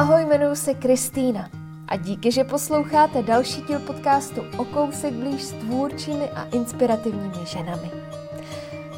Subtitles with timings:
[0.00, 1.48] Ahoj, jmenuji se Kristýna
[1.88, 7.90] a díky, že posloucháte další díl podcastu o kousek blíž s tvůrčími a inspirativními ženami.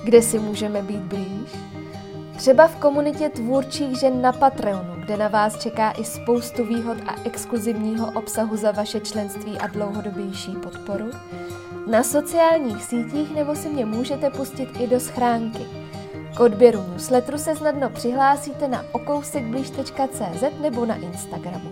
[0.04, 1.51] Kde si můžeme být blíž?
[2.37, 7.14] Třeba v komunitě tvůrčích žen na Patreonu, kde na vás čeká i spoustu výhod a
[7.24, 11.10] exkluzivního obsahu za vaše členství a dlouhodobější podporu.
[11.90, 15.66] Na sociálních sítích nebo si mě můžete pustit i do schránky–
[16.37, 21.70] k odběru newsletteru se snadno přihlásíte na okousekblíž.cz nebo na Instagramu.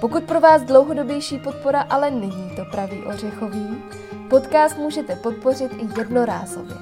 [0.00, 3.82] Pokud pro vás dlouhodobější podpora ale není to pravý ořechový,
[4.30, 6.76] podcast můžete podpořit i jednorázově.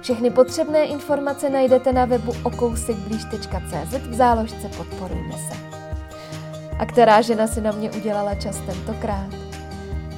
[0.00, 5.56] Všechny potřebné informace najdete na webu okousekblíž.cz v záložce Podporujme se.
[6.78, 9.28] A která žena si na mě udělala čas tentokrát?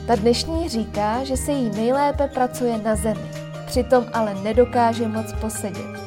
[0.07, 3.42] Ta dnešní říká, že se jí nejlépe pracuje na zemi
[3.73, 6.01] přitom ale nedokáže moc posedět.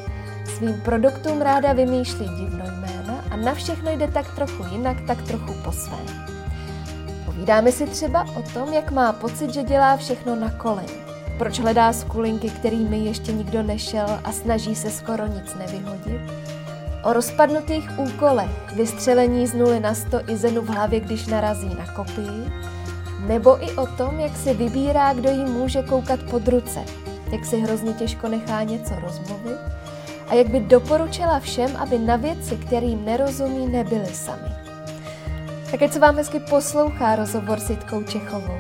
[0.45, 5.53] Svým produktům ráda vymýšlí divno jména a na všechno jde tak trochu jinak, tak trochu
[5.63, 6.05] po svém.
[7.25, 10.93] Povídáme si třeba o tom, jak má pocit, že dělá všechno na koleni.
[11.37, 16.21] Proč hledá skulinky, kterými ještě nikdo nešel a snaží se skoro nic nevyhodit?
[17.03, 21.93] O rozpadnutých úkolech, vystřelení z nuly na sto i zenu v hlavě, když narazí na
[21.93, 22.51] kopii?
[23.27, 26.79] Nebo i o tom, jak si vybírá, kdo jí může koukat pod ruce,
[27.31, 29.59] jak si hrozně těžko nechá něco rozmluvit
[30.27, 34.49] a jak by doporučila všem, aby na věci, kterým nerozumí, nebyli sami.
[35.71, 38.57] Tak ať se vám hezky poslouchá rozhovor s Jitkou Čechovou,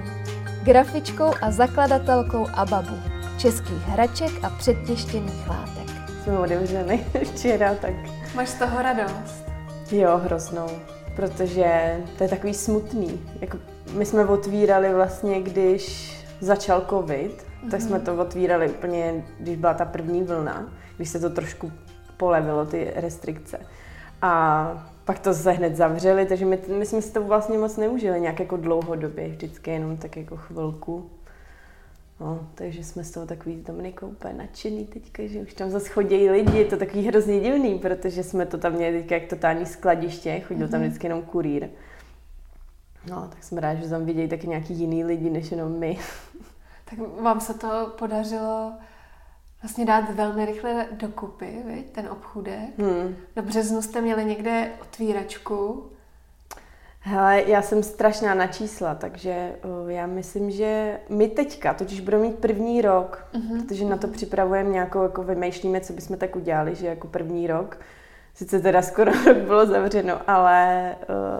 [0.63, 2.95] grafičkou a zakladatelkou Ababu,
[3.37, 5.93] českých hraček a předtěštěných látek.
[6.23, 7.93] Jsme otevřeli včera, tak...
[8.35, 9.45] Máš z toho radost?
[9.91, 10.67] Jo, hroznou,
[11.15, 13.19] protože to je takový smutný.
[13.41, 13.57] Jako
[13.93, 19.85] my jsme otvírali vlastně, když začal covid, tak jsme to otvírali úplně, když byla ta
[19.85, 21.71] první vlna, když se to trošku
[22.17, 23.59] polevilo, ty restrikce.
[24.21, 28.21] A pak to se hned zavřeli, takže my, my jsme si to vlastně moc neužili
[28.21, 31.09] nějak jako dlouhodobě, vždycky jenom tak jako chvilku.
[32.19, 36.29] No, takže jsme z toho takový Dominikou úplně nadšený teďka, že už tam zase chodí
[36.29, 40.39] lidi, je to takový hrozně divný, protože jsme to tam měli teďka jak totální skladiště,
[40.39, 40.89] chodil tam mhm.
[40.89, 41.69] vždycky jenom kurýr.
[43.09, 45.97] No, tak jsme rádi, že tam vidějí taky nějaký jiný lidi, než jenom my.
[46.89, 48.73] Tak vám se to podařilo
[49.61, 52.79] vlastně dát velmi rychle dokupy, viď, ten obchůdek.
[52.79, 53.15] Hmm.
[53.35, 55.89] Do březnu jste měli někde otvíračku.
[56.99, 62.23] Hele, já jsem strašná na čísla, takže uh, já myslím, že my teďka totiž budeme
[62.23, 63.61] mít první rok, uh-huh.
[63.61, 67.79] protože na to připravujeme nějakou, jako vymýšlíme, co bychom tak udělali, že jako první rok.
[68.33, 70.95] Sice teda skoro rok bylo zavřeno, ale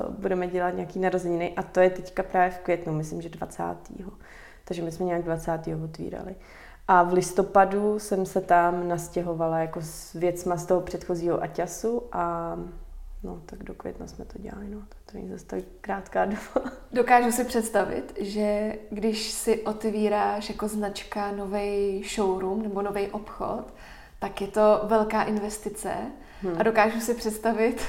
[0.10, 3.64] uh, budeme dělat nějaký narozeniny a to je teďka právě v květnu, myslím, že 20
[4.66, 5.52] takže my jsme nějak 20.
[5.84, 6.36] otvírali.
[6.88, 12.56] A v listopadu jsem se tam nastěhovala jako s věcma z toho předchozího Aťasu a
[13.24, 16.72] no, tak do května jsme to dělali, no, to, to není zase tak krátká doba.
[16.92, 23.74] Dokážu si představit, že když si otvíráš jako značka nový showroom nebo nový obchod,
[24.20, 25.94] tak je to velká investice
[26.42, 26.56] hmm.
[26.60, 27.82] a dokážu si představit,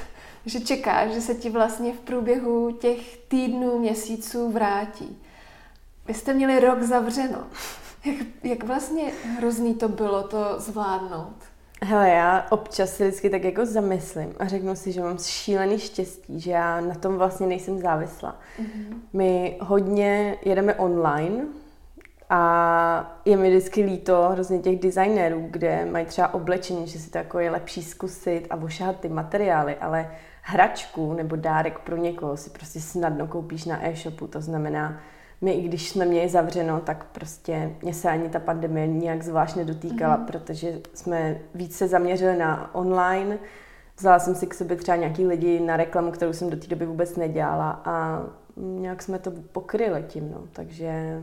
[0.46, 5.22] že čekáš, že se ti vlastně v průběhu těch týdnů, měsíců vrátí.
[6.08, 7.38] Vy jste měli rok zavřeno.
[8.04, 9.02] Jak, jak vlastně
[9.38, 11.36] hrozný to bylo to zvládnout?
[11.82, 16.40] Hele, já občas si vždycky tak jako zamyslím a řeknu si, že mám šílený štěstí,
[16.40, 18.36] že já na tom vlastně nejsem závislá.
[18.60, 18.96] Mm-hmm.
[19.12, 21.44] My hodně jedeme online
[22.30, 27.18] a je mi vždycky líto hrozně těch designérů, kde mají třeba oblečení, že si to
[27.18, 30.10] jako je lepší zkusit a ošahat ty materiály, ale
[30.42, 35.00] hračku nebo dárek pro někoho si prostě snadno koupíš na e-shopu, to znamená,
[35.40, 39.56] my, i když jsme měli zavřeno, tak prostě mě se ani ta pandemie nějak zvlášť
[39.56, 40.24] nedotýkala, mm-hmm.
[40.24, 43.38] protože jsme víc se zaměřili na online.
[43.98, 46.86] Vzala jsem si k sobě třeba nějaký lidi na reklamu, kterou jsem do té doby
[46.86, 48.22] vůbec nedělala a
[48.56, 50.40] nějak jsme to pokryli tím, no.
[50.52, 51.22] Takže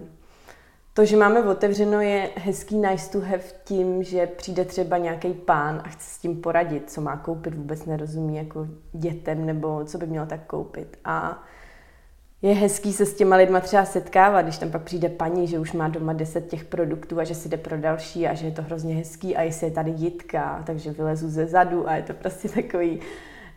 [0.93, 5.81] to, že máme otevřeno, je hezký nice to have tím, že přijde třeba nějaký pán
[5.85, 10.07] a chce s tím poradit, co má koupit, vůbec nerozumí jako dětem nebo co by
[10.07, 10.97] měl tak koupit.
[11.05, 11.43] A
[12.43, 15.73] je hezký se s těma lidma třeba setkávat, když tam pak přijde paní, že už
[15.73, 18.61] má doma deset těch produktů a že si jde pro další a že je to
[18.61, 22.49] hrozně hezký a jestli je tady jitka, takže vylezu ze zadu a je to prostě
[22.49, 22.99] takový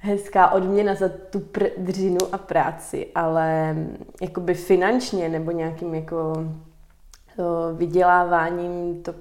[0.00, 3.76] hezká odměna za tu pr- dřinu a práci, ale
[4.22, 6.46] jakoby finančně nebo nějakým jako
[7.36, 9.14] to vyděláváním to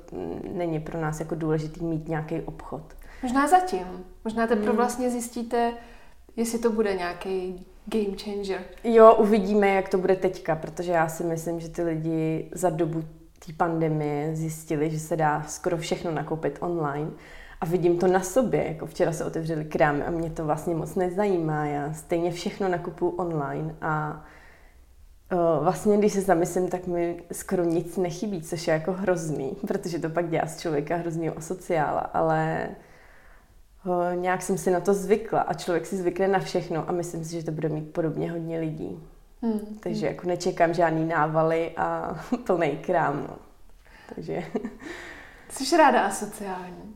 [0.51, 2.81] není pro nás jako důležitý mít nějaký obchod.
[3.23, 4.05] Možná zatím.
[4.23, 4.77] Možná teprve hmm.
[4.77, 5.73] vlastně zjistíte,
[6.35, 8.61] jestli to bude nějaký game changer.
[8.83, 13.01] Jo, uvidíme, jak to bude teďka, protože já si myslím, že ty lidi za dobu
[13.45, 17.11] té pandemie zjistili, že se dá skoro všechno nakoupit online.
[17.61, 20.95] A vidím to na sobě, jako včera se otevřeli krámy a mě to vlastně moc
[20.95, 24.25] nezajímá, já stejně všechno nakupuju online a
[25.61, 30.09] Vlastně, když se zamyslím, tak mi skoro nic nechybí, což je jako hrozný, protože to
[30.09, 32.69] pak dělá z člověka hrozný asociála, ale
[34.15, 37.31] nějak jsem si na to zvykla a člověk si zvykne na všechno a myslím si,
[37.31, 38.99] že to bude mít podobně hodně lidí.
[39.41, 39.59] Hmm.
[39.79, 43.25] Takže jako nečekám žádný návaly a plný krám.
[43.29, 43.35] No.
[44.15, 44.43] Takže...
[45.49, 46.95] Jsi ráda asociální?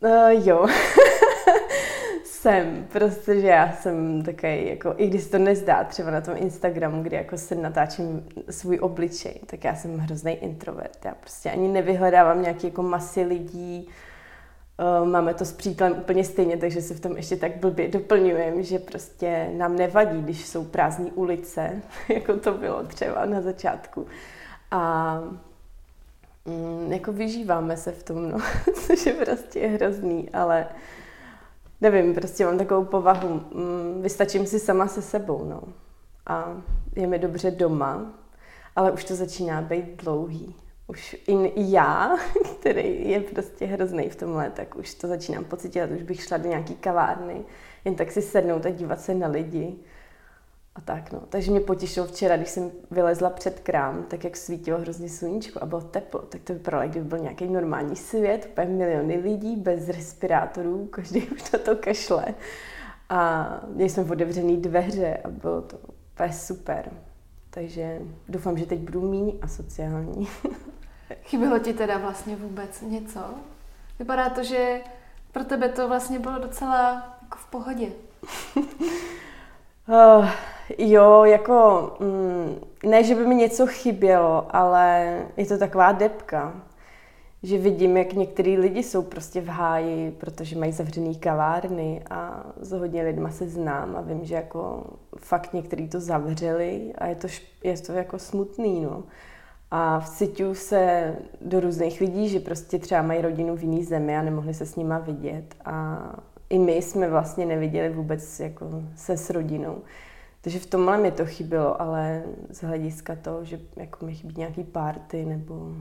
[0.00, 0.66] Uh, jo.
[2.24, 7.02] jsem, protože já jsem takový, jako, i když se to nezdá třeba na tom Instagramu,
[7.02, 11.04] kdy jako se natáčím svůj obličej, tak já jsem hrozný introvert.
[11.04, 13.92] Já prostě ani nevyhledávám nějaké jako masy lidí, Uh,
[15.04, 18.78] máme to s přítelem úplně stejně, takže se v tom ještě tak blbě doplňujeme, že
[18.78, 24.06] prostě nám nevadí, když jsou prázdné ulice, jako to bylo třeba na začátku.
[24.70, 25.20] A
[26.44, 28.38] mm, jako vyžíváme se v tom, no,
[28.74, 30.66] což je prostě hrozný, ale
[31.80, 35.62] nevím, prostě mám takovou povahu, mm, vystačím si sama se sebou, no.
[36.26, 36.56] A
[36.96, 38.12] je mi dobře doma,
[38.76, 40.54] ale už to začíná být dlouhý
[40.86, 42.16] už i já,
[42.60, 46.48] který je prostě hrozný v tomhle, tak už to začínám pocitovat, už bych šla do
[46.48, 47.44] nějaký kavárny,
[47.84, 49.76] jen tak si sednout a dívat se na lidi.
[50.74, 51.20] A tak no.
[51.28, 55.66] Takže mě potěšilo včera, když jsem vylezla před krám, tak jak svítilo hrozně sluníčko a
[55.66, 60.86] bylo teplo, tak to vypadalo, kdyby byl nějaký normální svět, úplně miliony lidí bez respirátorů,
[60.86, 62.24] každý už na to kašle.
[63.08, 65.78] A měli jsme otevřený dveře a bylo to
[66.14, 66.90] úplně super.
[67.54, 70.28] Takže doufám, že teď budu méně asociální.
[71.22, 73.20] Chybělo ti teda vlastně vůbec něco?
[73.98, 74.80] Vypadá to, že
[75.32, 76.92] pro tebe to vlastně bylo docela
[77.22, 77.88] jako v pohodě.
[78.56, 80.28] uh,
[80.78, 82.60] jo, jako mm,
[82.90, 86.54] ne, že by mi něco chybělo, ale je to taková depka,
[87.44, 92.72] že vidím, jak některý lidi jsou prostě v háji, protože mají zavřený kavárny a s
[92.72, 94.84] hodně lidma se znám a vím, že jako
[95.18, 97.28] fakt některý to zavřeli a je to,
[97.64, 99.02] je to jako smutný, no.
[99.70, 104.22] A vciťuju se do různých lidí, že prostě třeba mají rodinu v jiný zemi a
[104.22, 105.54] nemohli se s nima vidět.
[105.64, 105.98] A
[106.50, 109.78] i my jsme vlastně neviděli vůbec jako se s rodinou.
[110.40, 114.64] Takže v tomhle mi to chybělo, ale z hlediska toho, že jako mi chybí nějaký
[114.64, 115.72] párty nebo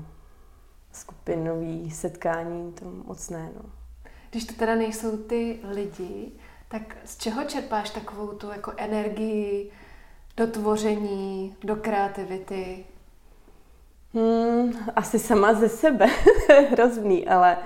[0.93, 3.49] skupinový setkání, to moc ne.
[3.55, 3.69] No.
[4.29, 6.31] Když to teda nejsou ty lidi,
[6.67, 9.71] tak z čeho čerpáš takovou tu jako energii
[10.37, 12.85] do tvoření, do kreativity?
[14.13, 16.05] Hmm, asi sama ze sebe,
[16.71, 17.57] hrozný, ale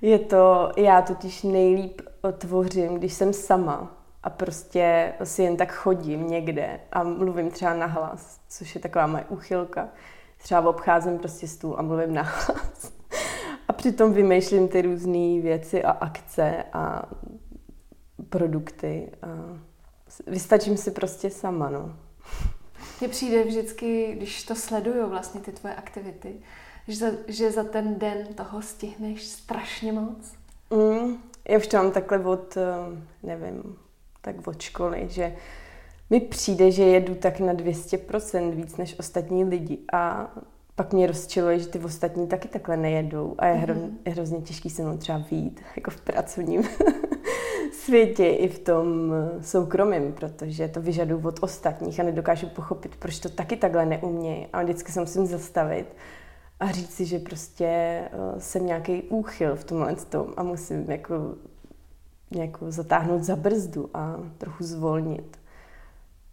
[0.00, 2.00] je to, já totiž nejlíp
[2.38, 7.86] tvořím, když jsem sama a prostě si jen tak chodím někde a mluvím třeba na
[7.86, 9.88] hlas, což je taková moje úchylka.
[10.42, 12.92] Třeba obcházím prostě stůl a mluvím na hlas.
[13.68, 17.02] A přitom vymýšlím ty různé věci a akce a
[18.28, 19.10] produkty.
[19.22, 19.26] A
[20.26, 21.96] vystačím si prostě sama, no.
[23.00, 26.34] Mně přijde vždycky, když to sleduju vlastně ty tvoje aktivity,
[26.88, 30.34] že za, že za ten den toho stihneš strašně moc.
[30.70, 32.62] Mm, já už to mám takhle od, eh,
[33.22, 33.76] nevím,
[34.20, 35.36] tak od školy, že
[36.12, 40.32] mi přijde, že jedu tak na 200% víc než ostatní lidi a
[40.74, 43.90] pak mě rozčiluje, že ty ostatní taky takhle nejedou a je, hro, mm-hmm.
[44.06, 46.62] je hrozně těžký se mnou třeba výjít, jako v pracovním
[47.72, 53.18] světě i v tom eh, soukromém, protože to vyžaduju od ostatních a nedokážu pochopit, proč
[53.18, 54.46] to taky takhle neumějí.
[54.52, 55.86] A vždycky se musím zastavit
[56.60, 61.34] a říct si, že prostě eh, jsem nějaký úchyl v tomhle tom a musím jako
[62.30, 65.41] nějakou zatáhnout za brzdu a trochu zvolnit.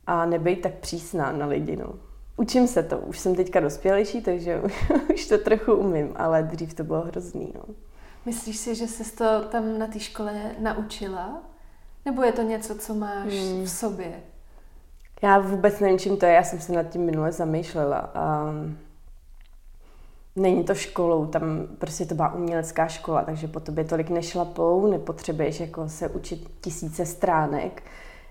[0.10, 1.94] A nebejt tak přísná na lidi, no.
[2.38, 4.62] Učím se to, už jsem teďka dospělejší, takže
[5.14, 7.76] už to trochu umím, ale dřív to bylo hrozný, no.
[8.26, 11.42] Myslíš si, že jsi to tam na té škole naučila?
[12.06, 13.64] Nebo je to něco, co máš hmm.
[13.64, 14.14] v sobě?
[15.22, 16.34] Já vůbec nevím, čím to je.
[16.34, 18.14] Já jsem se nad tím minule zamýšlela.
[18.50, 18.78] Um,
[20.36, 25.60] není to školou, tam prostě to byla umělecká škola, takže po tobě tolik nešlapou, nepotřebuješ
[25.60, 27.84] jako se učit tisíce stránek,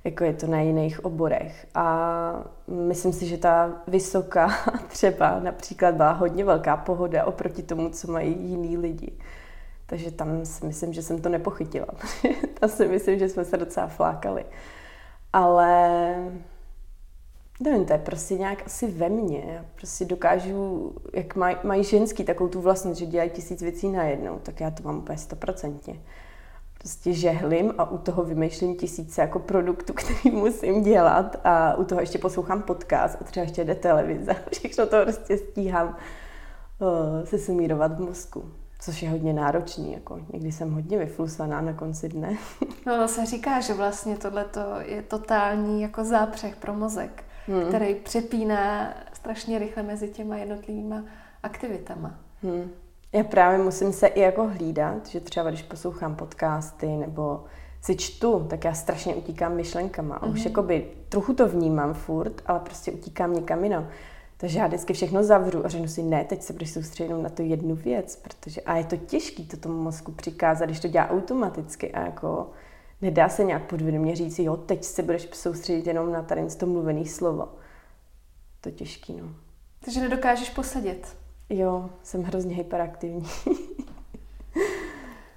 [0.08, 1.66] jako je to na jiných oborech.
[1.74, 4.50] A myslím si, že ta vysoká
[4.88, 9.12] třeba například byla hodně velká pohoda oproti tomu, co mají jiní lidi.
[9.86, 11.88] Takže tam si myslím, že jsem to nepochytila.
[12.60, 14.44] tam si myslím, že jsme se docela flákali.
[15.32, 16.14] Ale
[17.60, 19.42] nevím, to je prostě nějak asi ve mně.
[19.46, 24.38] Já prostě dokážu, jak maj, mají ženský takovou tu vlastnost, že dělají tisíc věcí najednou,
[24.38, 26.00] tak já to mám úplně stoprocentně.
[26.78, 32.00] Prostě žehlím a u toho vymýšlím tisíce jako produktů, který musím dělat a u toho
[32.00, 34.36] ještě poslouchám podcast a třeba ještě jde televize.
[34.52, 38.44] Všechno to prostě stíhám uh, se sumírovat v mozku.
[38.80, 39.92] což je hodně náročný.
[39.92, 42.36] Jako někdy jsem hodně vyflusaná na konci dne.
[42.86, 44.44] No se říká, že vlastně tohle
[44.84, 47.68] je totální jako zápřeh pro mozek, hmm.
[47.68, 51.04] který přepíná strašně rychle mezi těma jednotlivýma
[51.42, 52.14] aktivitama.
[52.42, 52.70] Hmm.
[53.12, 57.44] Já právě musím se i jako hlídat, že třeba když poslouchám podcasty nebo
[57.82, 60.16] si čtu, tak já strašně utíkám myšlenkama.
[60.16, 60.32] A mm-hmm.
[60.32, 60.48] už mhm.
[60.48, 63.88] jakoby trochu to vnímám furt, ale prostě utíkám někam jinam.
[64.36, 67.42] Takže já vždycky všechno zavřu a řeknu si, ne, teď se budeš soustředit na tu
[67.42, 71.92] jednu věc, protože a je to těžké to tomu mozku přikázat, když to dělá automaticky
[71.92, 72.50] a jako
[73.02, 77.06] nedá se nějak podvědomě říct, jo, teď se budeš soustředit jenom na tady to mluvený
[77.06, 77.48] slovo.
[78.60, 79.28] To je těžký, no.
[79.84, 81.16] Takže nedokážeš posadit.
[81.50, 83.28] Jo, jsem hrozně hyperaktivní.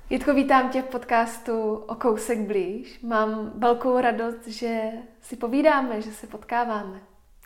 [0.09, 3.01] Jitko, vítám tě v podcastu O kousek blíž.
[3.01, 4.89] Mám velkou radost, že
[5.21, 6.99] si povídáme, že se potkáváme.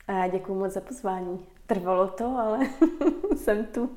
[0.07, 1.45] A já děkuji moc za pozvání.
[1.67, 2.59] Trvalo to, ale
[3.35, 3.89] jsem tu.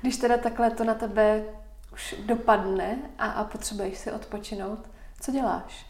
[0.00, 1.44] Když teda takhle to na tebe
[1.92, 4.78] už dopadne a, a potřebuješ si odpočinout,
[5.20, 5.86] co děláš?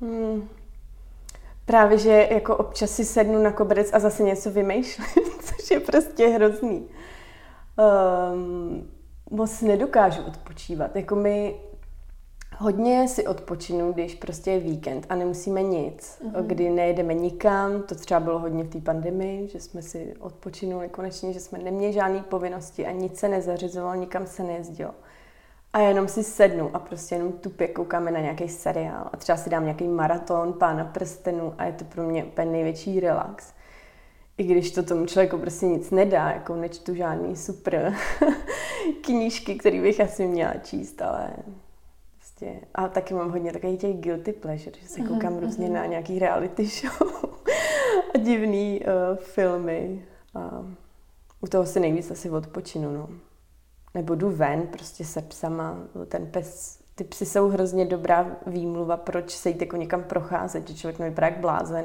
[0.00, 0.48] Hmm.
[1.72, 5.06] Právě, že jako občas si sednu na koberec a zase něco vymýšlím,
[5.40, 6.88] což je prostě hrozný.
[8.32, 8.90] Um,
[9.30, 10.96] moc nedokážu odpočívat.
[10.96, 11.54] Jako my
[12.58, 16.46] hodně si odpočinu, když prostě je víkend a nemusíme nic, mm-hmm.
[16.46, 21.32] kdy nejedeme nikam, to třeba bylo hodně v té pandemii, že jsme si odpočinuli konečně,
[21.32, 24.94] že jsme neměli žádné povinnosti a nic se nezařizovalo, nikam se nejezdilo.
[25.72, 29.50] A jenom si sednu a prostě jenom tupě koukáme na nějaký seriál a třeba si
[29.50, 33.52] dám nějaký maraton Pána prstenů a je to pro mě úplně největší relax
[34.38, 37.94] i když to tomu člověku prostě nic nedá, jako nečtu žádný super
[39.00, 41.30] knížky, který bych asi měla číst, ale
[42.18, 45.40] prostě, a taky mám hodně takových těch guilty pleasure, že se koukám mm-hmm.
[45.40, 47.12] různě na nějaký reality show
[48.14, 50.66] a divný uh, filmy a
[51.40, 53.08] u toho si nejvíc asi odpočinu, no.
[53.94, 59.30] Nebo jdu ven prostě se psama, ten pes, ty psy jsou hrozně dobrá výmluva, proč
[59.30, 61.84] se jít jako někam procházet, že člověk nevypadá jak blázen,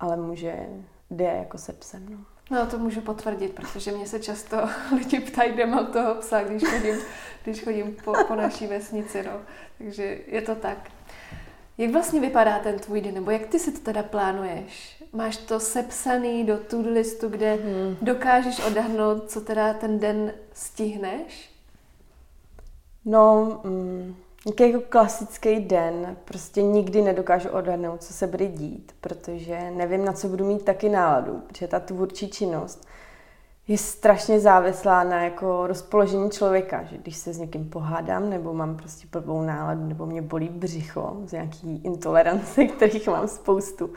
[0.00, 0.66] ale může
[1.10, 2.06] jde jako se psem.
[2.10, 2.18] No.
[2.50, 4.56] No to můžu potvrdit, protože mě se často
[4.98, 6.96] lidi ptají, kde mám toho psa, když chodím,
[7.44, 9.22] když chodím po, po naší vesnici.
[9.22, 9.40] No.
[9.78, 10.90] Takže je to tak.
[11.78, 15.03] Jak vlastně vypadá ten tvůj den, nebo jak ty si to teda plánuješ?
[15.14, 17.96] Máš to sepsaný do to listu, kde hmm.
[18.02, 21.50] dokážeš odhadnout, co teda ten den stihneš?
[23.04, 24.14] No, mm,
[24.46, 30.12] Nějaký jako klasický den, prostě nikdy nedokážu odhadnout, co se bude dít, protože nevím, na
[30.12, 32.86] co budu mít taky náladu, protože ta tvůrčí činnost
[33.68, 38.76] je strašně závislá na jako rozpoložení člověka, že když se s někým pohádám, nebo mám
[38.76, 43.90] prostě blbou náladu, nebo mě bolí břicho z nějaký intolerance, kterých mám spoustu,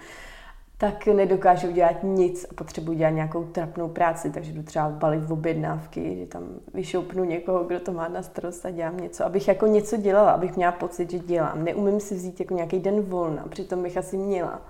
[0.77, 5.31] tak nedokážu dělat nic a potřebuji dělat nějakou trapnou práci, takže jdu třeba balit v
[5.31, 6.43] objednávky, že tam
[6.73, 10.55] vyšoupnu někoho, kdo to má na starost a dělám něco, abych jako něco dělala, abych
[10.55, 11.63] měla pocit, že dělám.
[11.63, 14.61] Neumím si vzít jako nějaký den volna, přitom bych asi měla.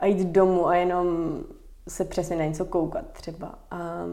[0.00, 1.38] A jít domů a jenom
[1.88, 3.58] se přesně na něco koukat třeba.
[3.70, 4.04] A,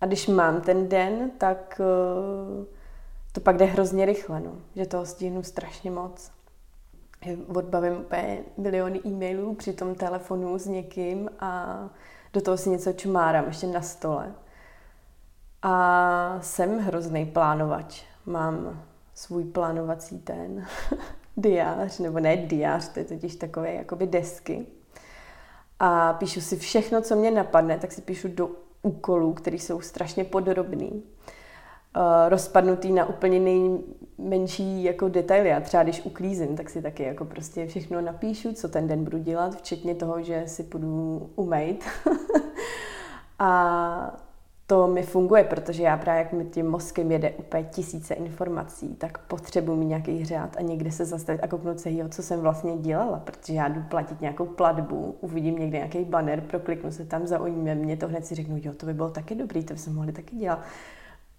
[0.00, 2.64] a když mám ten den, tak eh,
[3.32, 4.52] to pak jde hrozně rychle, no.
[4.76, 6.30] že toho stihnu strašně moc
[7.54, 11.78] odbavím úplně miliony e-mailů při tom telefonu s někým a
[12.32, 14.34] do toho si něco čmárám ještě na stole.
[15.62, 18.02] A jsem hrozný plánovač.
[18.26, 18.82] Mám
[19.14, 20.66] svůj plánovací ten
[21.36, 24.66] diář, nebo ne diář, to je totiž takové jakoby desky.
[25.80, 28.50] A píšu si všechno, co mě napadne, tak si píšu do
[28.82, 30.90] úkolů, které jsou strašně podrobný.
[31.96, 33.40] Uh, rozpadnutý na úplně
[34.20, 35.52] nejmenší jako detaily.
[35.52, 39.18] A třeba když uklízím, tak si taky jako prostě všechno napíšu, co ten den budu
[39.18, 41.84] dělat, včetně toho, že si půjdu umejt.
[43.38, 44.20] a
[44.66, 49.18] to mi funguje, protože já právě jak mi tím mozkem jede úplně tisíce informací, tak
[49.18, 52.76] potřebuji mít nějaký řád a někde se zastavit a kouknout se, jo, co jsem vlastně
[52.76, 57.74] dělala, protože já jdu platit nějakou platbu, uvidím někde nějaký banner, prokliknu se tam, zaujíme
[57.74, 60.36] mě to, hned si řeknu, jo, to by bylo taky dobrý, to bychom mohli taky
[60.36, 60.60] dělat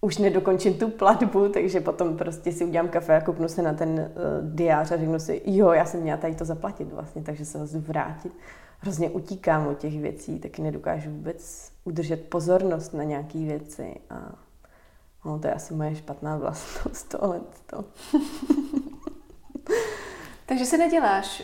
[0.04, 3.90] už nedokončím tu platbu, takže potom prostě si udělám kafe a koupnu se na ten
[3.90, 7.58] uh, diář a řeknu si, jo, já jsem měla tady to zaplatit vlastně, takže se
[7.58, 8.32] zase vrátit.
[8.78, 14.38] Hrozně utíkám od těch věcí, taky nedokážu vůbec udržet pozornost na nějaké věci a
[15.24, 17.40] no, to je asi moje špatná vlastnost tohle.
[20.46, 21.42] takže si neděláš,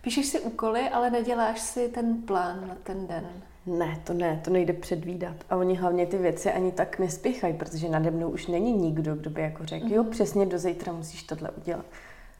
[0.00, 3.42] píšeš si úkoly, ale neděláš si ten plán na ten den.
[3.66, 5.36] Ne, to ne, to nejde předvídat.
[5.50, 9.30] A oni hlavně ty věci ani tak nespěchají, protože nade mnou už není nikdo, kdo
[9.30, 9.94] by jako řekl, mm-hmm.
[9.94, 10.10] jo, mhm.
[10.10, 11.86] přesně do zítra musíš tohle udělat.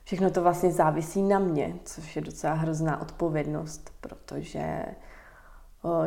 [0.04, 4.84] Všechno to vlastně závisí na mě, což je docela hrozná odpovědnost, protože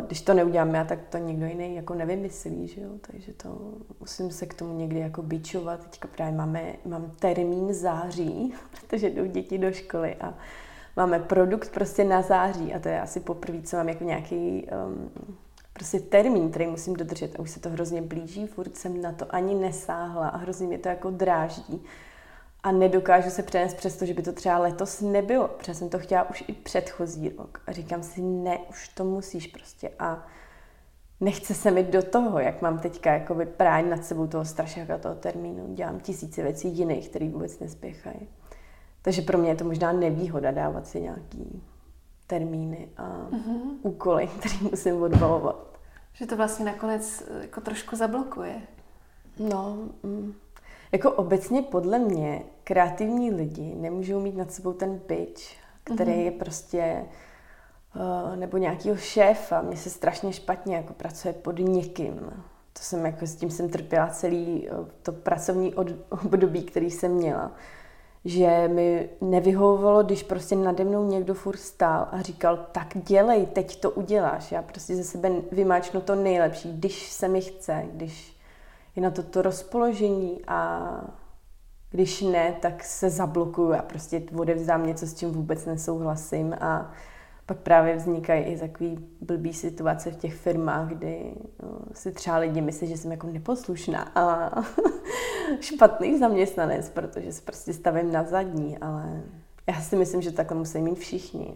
[0.08, 2.90] když to neudělám já, tak to někdo jiný jako nevymyslí, že jo?
[3.12, 5.80] takže to musím se k tomu někdy jako bičovat.
[5.90, 10.34] Teďka právě máme, mám termín září, protože jdou děti do školy a
[10.96, 15.12] máme produkt prostě na září a to je asi poprvé, co mám jako nějaký um,
[15.74, 19.36] prostě termín, který musím dodržet a už se to hrozně blíží, furt jsem na to
[19.36, 21.84] ani nesáhla a hrozně mě to jako dráždí.
[22.64, 26.00] A nedokážu se přenést přes to, že by to třeba letos nebylo, protože jsem to
[26.00, 29.92] chtěla už i předchozí rok a říkám si, ne, už to musíš prostě.
[30.00, 30.28] A
[31.22, 35.16] nechce se mi do toho, jak mám teďka jako práň nad sebou toho strašáka toho
[35.16, 38.28] termínu, dělám tisíce věcí jiných, které vůbec nespěchají.
[39.04, 41.64] Takže pro mě je to možná nevýhoda dávat si nějaký
[42.28, 43.78] termíny a mm-hmm.
[43.82, 45.80] úkoly, které musím odbalovat.
[46.14, 48.62] Že to vlastně nakonec jako trošku zablokuje.
[49.40, 50.34] No, mm.
[50.92, 55.42] Jako obecně podle mě kreativní lidi nemůžou mít nad sebou ten pitch,
[55.84, 56.26] který mm-hmm.
[56.26, 57.06] je prostě
[57.96, 59.62] uh, nebo nějakýho šéfa.
[59.62, 62.14] Mně se strašně špatně jako pracuje pod někým.
[62.74, 67.12] To jsem jako s tím jsem trpěla celý uh, to pracovní od, období, který jsem
[67.12, 67.52] měla.
[68.26, 73.80] Že mi nevyhovovalo, když prostě nade mnou někdo furt stál a říkal, tak dělej, teď
[73.80, 74.52] to uděláš.
[74.52, 78.38] Já prostě ze sebe vymáčnu to nejlepší, když se mi chce, když
[78.96, 80.90] je na to to rozpoložení a
[81.90, 86.92] když ne, tak se zablokuju a prostě odevzdám něco, s čím vůbec nesouhlasím a
[87.46, 91.34] pak právě vznikají i takový blbý situace v těch firmách, kdy
[91.64, 94.52] no, si třeba lidi myslí, že jsem jako neposlušná a
[95.60, 99.22] špatný zaměstnanec, protože se prostě stavím na zadní, ale
[99.68, 101.54] já si myslím, že takhle musí mít všichni,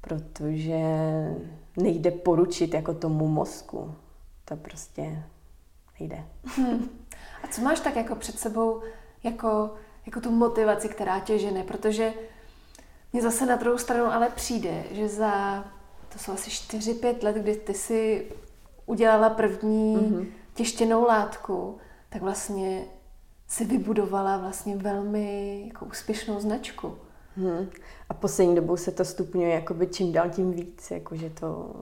[0.00, 0.80] protože
[1.76, 3.94] nejde poručit jako tomu mozku.
[4.44, 5.22] To prostě
[6.00, 6.24] jde.
[6.44, 6.88] Hmm.
[7.42, 8.82] A co máš tak jako před sebou
[9.22, 9.74] jako,
[10.06, 11.62] jako tu motivaci, která tě žene?
[11.64, 12.12] Protože
[13.12, 15.64] mně zase na druhou stranu ale přijde, že za,
[16.12, 18.32] to jsou asi 4-5 let, kdy ty si
[18.86, 20.26] udělala první mm-hmm.
[20.54, 22.84] těštěnou látku, tak vlastně
[23.48, 26.94] si vybudovala vlastně velmi jako úspěšnou značku.
[27.36, 27.70] Hmm.
[28.08, 31.74] A poslední dobou se to stupňuje jakoby čím dál tím víc, jakože to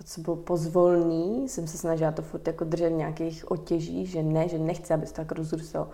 [0.00, 4.48] to, co bylo pozvolný, jsem se snažila to furt jako držet nějakých otěží, že ne,
[4.48, 5.88] že nechci, aby se to tak rozrůstalo.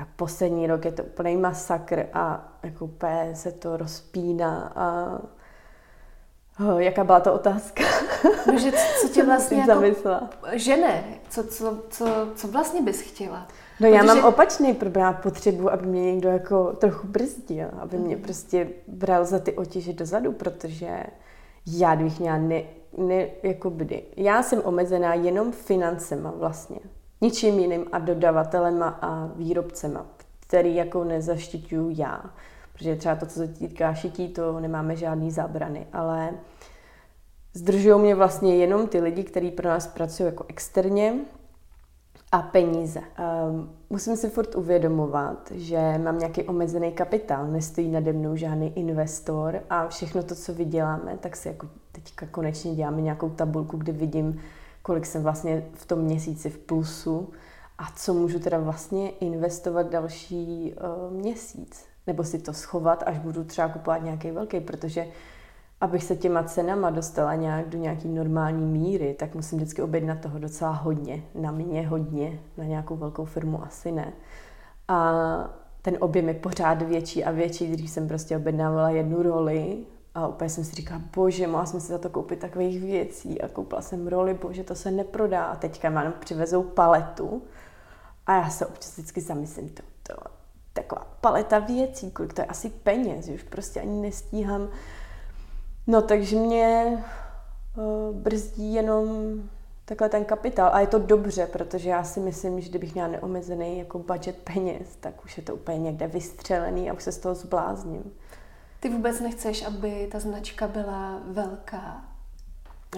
[0.00, 5.18] Tak poslední rok je to úplný masakr a jako úplně se to rozpíná a
[6.60, 7.84] Oh, jaká byla to otázka?
[8.46, 10.30] No, že co tě vlastně jako zamyslela.
[10.52, 11.04] žene?
[11.28, 13.38] Co, co, co, co vlastně bys chtěla?
[13.38, 13.46] No
[13.78, 13.90] Protože...
[13.90, 18.22] já mám opačný problém, já potřebuji, aby mě někdo jako trochu brzdil, aby mě mm.
[18.22, 21.02] prostě bral za ty otěže dozadu, protože
[21.66, 22.62] já bych měla ne,
[22.98, 26.78] ne, jako by, já jsem omezená jenom financema vlastně.
[27.20, 30.06] Ničím jiným a dodavatelema a výrobcema,
[30.40, 32.24] který jako nezaštiťuju já.
[32.72, 36.30] Protože třeba to, co se týká šití, to nemáme žádný zábrany, ale
[37.54, 41.14] zdržují mě vlastně jenom ty lidi, kteří pro nás pracují jako externě
[42.32, 43.00] a peníze.
[43.00, 49.60] Um, musím si furt uvědomovat, že mám nějaký omezený kapitál, nestojí nade mnou žádný investor
[49.70, 54.40] a všechno to, co vyděláme, tak si jako teďka konečně děláme nějakou tabulku, kde vidím,
[54.82, 57.30] kolik jsem vlastně v tom měsíci v plusu
[57.78, 61.84] a co můžu teda vlastně investovat další uh, měsíc.
[62.06, 65.06] Nebo si to schovat, až budu třeba kupovat nějaký velký, protože
[65.80, 70.38] abych se těma cenama dostala nějak do nějaký normální míry, tak musím vždycky objednat toho
[70.38, 71.22] docela hodně.
[71.34, 74.12] Na mě hodně, na nějakou velkou firmu asi ne.
[74.88, 75.14] A
[75.82, 79.78] ten objem je pořád větší a větší, když jsem prostě objednávala jednu roli
[80.14, 83.48] a úplně jsem si říkala, bože, mohla jsem si za to koupit takových věcí a
[83.48, 85.44] koupila jsem roli, bože, to se neprodá.
[85.44, 87.42] A teďka mám přivezou paletu
[88.26, 90.14] a já se občas vždycky zamyslím, to, to
[90.72, 94.68] taková paleta věcí, kolik to je asi peněz, už prostě ani nestíhám
[95.86, 96.98] No takže mě
[97.76, 99.08] uh, brzdí jenom
[99.84, 100.70] takhle ten kapitál.
[100.72, 104.96] A je to dobře, protože já si myslím, že kdybych měla neomezený jako budget peněz,
[105.00, 108.12] tak už je to úplně někde vystřelený a už se z toho zblázním.
[108.80, 112.04] Ty vůbec nechceš, aby ta značka byla velká?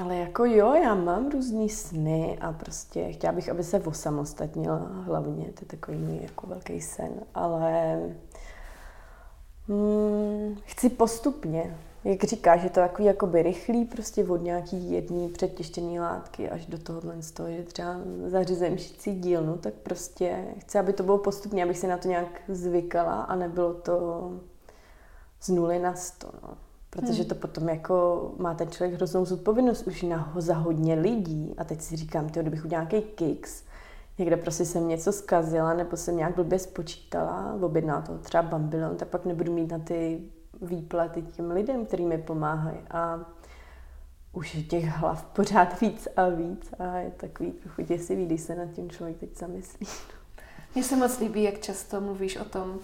[0.01, 5.45] Ale jako jo, já mám různý sny a prostě chtěla bych, aby se osamostatnila hlavně,
[5.45, 8.01] to je takový můj jako velký sen, ale
[9.69, 16.01] hmm, chci postupně jak říkáš, že to takový jakoby rychlý, prostě od nějaký jedný předtěštěný
[16.01, 20.93] látky až do tohohle z toho, že třeba zařizem šicí dílnu, tak prostě chci, aby
[20.93, 24.31] to bylo postupně, abych si na to nějak zvykala a nebylo to
[25.43, 26.55] z nuly na sto, no.
[26.91, 27.29] Protože hmm.
[27.29, 31.55] to potom jako má ten člověk hroznou zodpovědnost už na, za hodně lidí.
[31.59, 33.63] A teď si říkám, ty, kdybych udělal nějaký kicks,
[34.19, 39.09] někde prostě jsem něco zkazila, nebo jsem nějak blbě spočítala, objednala to třeba bambilon, tak
[39.09, 40.21] pak nebudu mít na ty
[40.63, 42.79] výplaty těm lidem, který mi pomáhají.
[42.91, 43.21] A
[44.33, 48.55] už je těch hlav pořád víc a víc a je takový trochu děsivý, když se
[48.55, 49.87] nad tím člověk teď zamyslí.
[50.75, 52.79] Mně se moc líbí, jak často mluvíš o tom,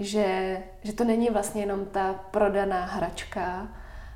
[0.00, 3.68] že, že to není vlastně jenom ta prodaná hračka,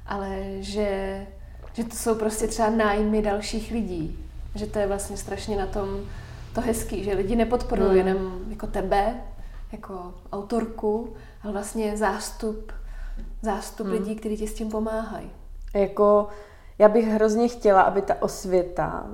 [0.07, 1.27] ale že,
[1.73, 4.18] že to jsou prostě třeba nájmy dalších lidí.
[4.55, 5.88] Že to je vlastně strašně na tom
[6.55, 8.09] to hezký, že lidi nepodporují hmm.
[8.09, 9.20] jenom jako tebe,
[9.73, 12.73] jako autorku, ale vlastně zástup,
[13.42, 13.97] zástup hmm.
[13.97, 15.31] lidí, kteří ti s tím pomáhají.
[15.75, 16.29] Jako,
[16.79, 19.07] já bych hrozně chtěla, aby ta osvěta,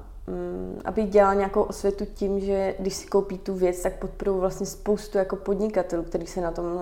[0.85, 5.19] aby dělala nějakou osvětu tím, že když si koupí tu věc, tak podporují vlastně spoustu
[5.19, 6.81] jako podnikatelů, kteří se na tom uh,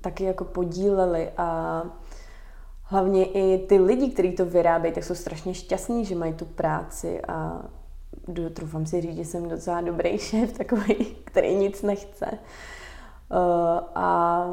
[0.00, 1.82] taky jako podíleli a
[2.82, 7.20] hlavně i ty lidi, kteří to vyrábějí, tak jsou strašně šťastní, že mají tu práci
[7.28, 7.62] a
[8.28, 10.94] doufám si říct, že jsem docela dobrý šéf, takový,
[11.24, 12.26] který nic nechce.
[12.30, 14.46] Uh, a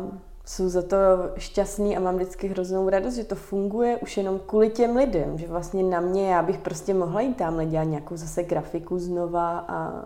[0.48, 0.98] jsou za to
[1.38, 5.48] šťastný a mám vždycky hroznou radost, že to funguje už jenom kvůli těm lidem, že
[5.48, 10.06] vlastně na mě, já bych prostě mohla jít tamhle dělat nějakou zase grafiku znova a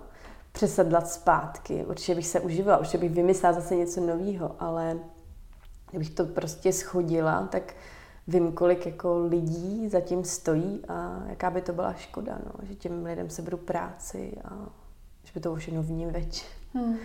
[0.51, 1.86] přesadlat zpátky.
[1.86, 4.99] Určitě bych se užívala, určitě bych vymyslela zase něco nového, ale
[5.89, 7.73] kdybych to prostě schodila, tak
[8.27, 13.06] vím, kolik jako lidí zatím stojí a jaká by to byla škoda, no, že těm
[13.06, 14.69] lidem se budu práci a
[15.23, 16.45] že by to všechno vním več.
[16.73, 16.97] Hmm.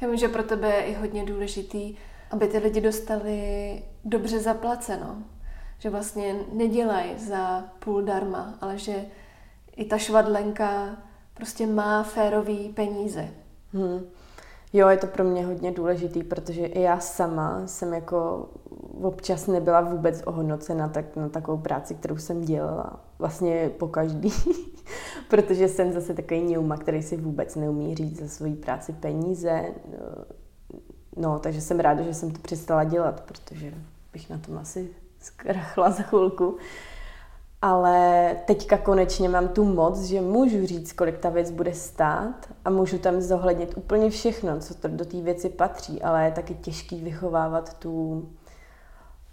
[0.00, 1.96] Já vím, že pro tebe je hodně důležitý,
[2.30, 5.22] aby ty lidi dostali dobře zaplaceno.
[5.78, 9.04] Že vlastně nedělají za půl darma, ale že
[9.76, 10.96] i ta švadlenka
[11.34, 13.28] prostě má férový peníze.
[13.72, 14.00] Hmm.
[14.72, 18.48] Jo, je to pro mě hodně důležitý, protože i já sama jsem jako
[19.02, 23.00] občas nebyla vůbec ohodnocena tak na takovou práci, kterou jsem dělala.
[23.18, 24.32] Vlastně po každý.
[25.28, 29.64] protože jsem zase takový něuma, který si vůbec neumí říct za svoji práci peníze.
[31.20, 33.74] No, takže jsem ráda, že jsem to přestala dělat, protože
[34.12, 36.58] bych na tom asi zkrachla za chvilku.
[37.62, 42.70] Ale teďka konečně mám tu moc, že můžu říct, kolik ta věc bude stát a
[42.70, 47.00] můžu tam zohlednit úplně všechno, co to do té věci patří, ale je taky těžký
[47.00, 48.28] vychovávat tu,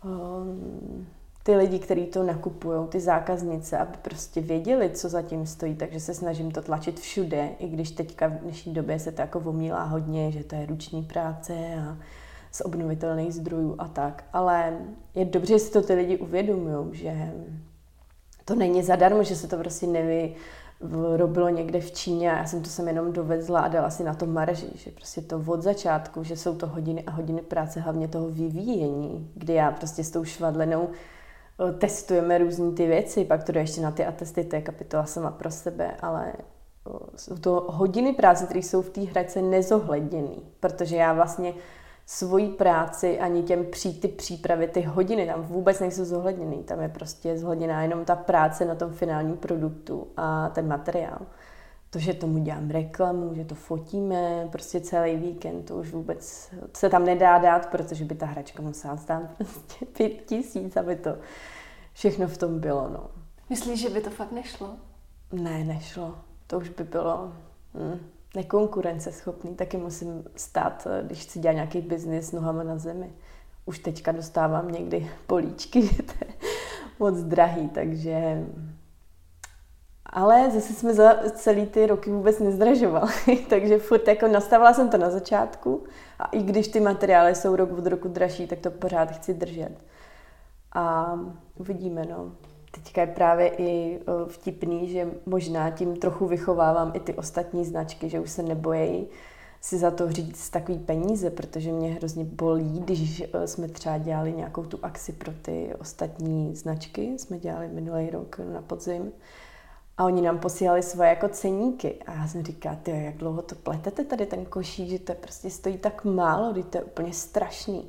[0.04, 1.08] um,
[1.48, 6.14] ty lidi, kteří to nakupují, ty zákaznice, aby prostě věděli, co zatím stojí, takže se
[6.14, 10.32] snažím to tlačit všude, i když teďka v dnešní době se to jako vomílá hodně,
[10.32, 11.98] že to je ruční práce a
[12.52, 14.78] z obnovitelných zdrojů a tak, ale
[15.16, 17.34] je dobře, že si to ty lidi uvědomují, že
[18.46, 20.36] to není zadarmo, že se to prostě nevy,
[21.16, 24.14] robilo někde v Číně a já jsem to sem jenom dovezla a dala si na
[24.14, 28.08] to marži, že prostě to od začátku, že jsou to hodiny a hodiny práce, hlavně
[28.08, 30.90] toho vyvíjení, kdy já prostě s tou švadlenou
[31.78, 35.32] testujeme různé ty věci, pak to jde ještě na ty atesty, to je kapitola sama
[35.32, 36.34] pro sebe, ale
[37.16, 41.54] jsou to hodiny práce, které jsou v té hračce nezohledněné, protože já vlastně
[42.06, 46.56] svoji práci ani těm pří, ty přípravy, ty hodiny tam vůbec nejsou zohledněny.
[46.56, 51.20] Tam je prostě zohledněná jenom ta práce na tom finálním produktu a ten materiál.
[51.90, 56.90] To, že tomu dělám reklamu, že to fotíme, prostě celý víkend, to už vůbec se
[56.90, 61.18] tam nedá dát, protože by ta hračka musela stát prostě pět tisíc, aby to
[61.94, 62.90] všechno v tom bylo.
[62.90, 63.10] No.
[63.50, 64.76] Myslíš, že by to fakt nešlo?
[65.32, 66.16] Ne, nešlo.
[66.48, 67.34] To už by bylo...
[67.74, 68.00] Hm
[68.38, 73.14] nekonkurenceschopný, taky musím stát, když chci dělat nějaký biznis nohama na zemi.
[73.66, 76.34] Už teďka dostávám někdy políčky, že to je
[77.00, 78.46] moc drahý, takže...
[80.18, 83.12] Ale zase jsme za celý ty roky vůbec nezdražovali,
[83.50, 85.84] takže furt jako nastavila jsem to na začátku
[86.20, 89.72] a i když ty materiály jsou rok od roku dražší, tak to pořád chci držet.
[90.74, 91.16] A
[91.60, 92.32] uvidíme, no.
[92.72, 98.20] Teďka je právě i vtipný, že možná tím trochu vychovávám i ty ostatní značky, že
[98.20, 99.08] už se nebojí
[99.62, 104.64] si za to říct takový peníze, protože mě hrozně bolí, když jsme třeba dělali nějakou
[104.64, 109.12] tu akci pro ty ostatní značky, jsme dělali minulý rok na podzim,
[109.98, 111.96] a oni nám posílali svoje jako ceníky.
[112.08, 115.50] A já jsem říkala, ty, jak dlouho to pletete tady ten košík, že to prostě
[115.50, 117.86] stojí tak málo, když to je úplně strašný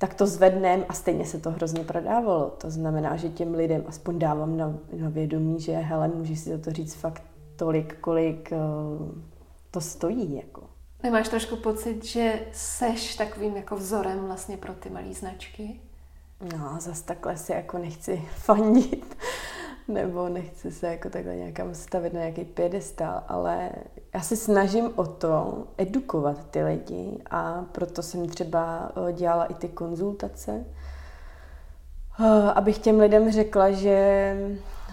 [0.00, 2.50] tak to zvedneme a stejně se to hrozně prodávalo.
[2.50, 6.58] To znamená, že těm lidem aspoň dávám na, na vědomí, že hele, můžeš si za
[6.58, 7.22] to říct fakt
[7.56, 9.08] tolik, kolik uh,
[9.70, 10.34] to stojí.
[10.34, 10.62] Jako.
[11.02, 15.80] Nemáš trošku pocit, že seš takovým jako vzorem vlastně pro ty malé značky?
[16.58, 19.16] No, zase takhle si jako nechci fandit
[19.90, 23.70] nebo nechci se jako takhle nějakam stavit na nějaký pědestal, ale
[24.14, 29.54] já se snažím o to edukovat ty lidi a proto jsem třeba eh, dělala i
[29.54, 30.64] ty konzultace.
[32.20, 34.36] Uh, abych těm lidem řekla, že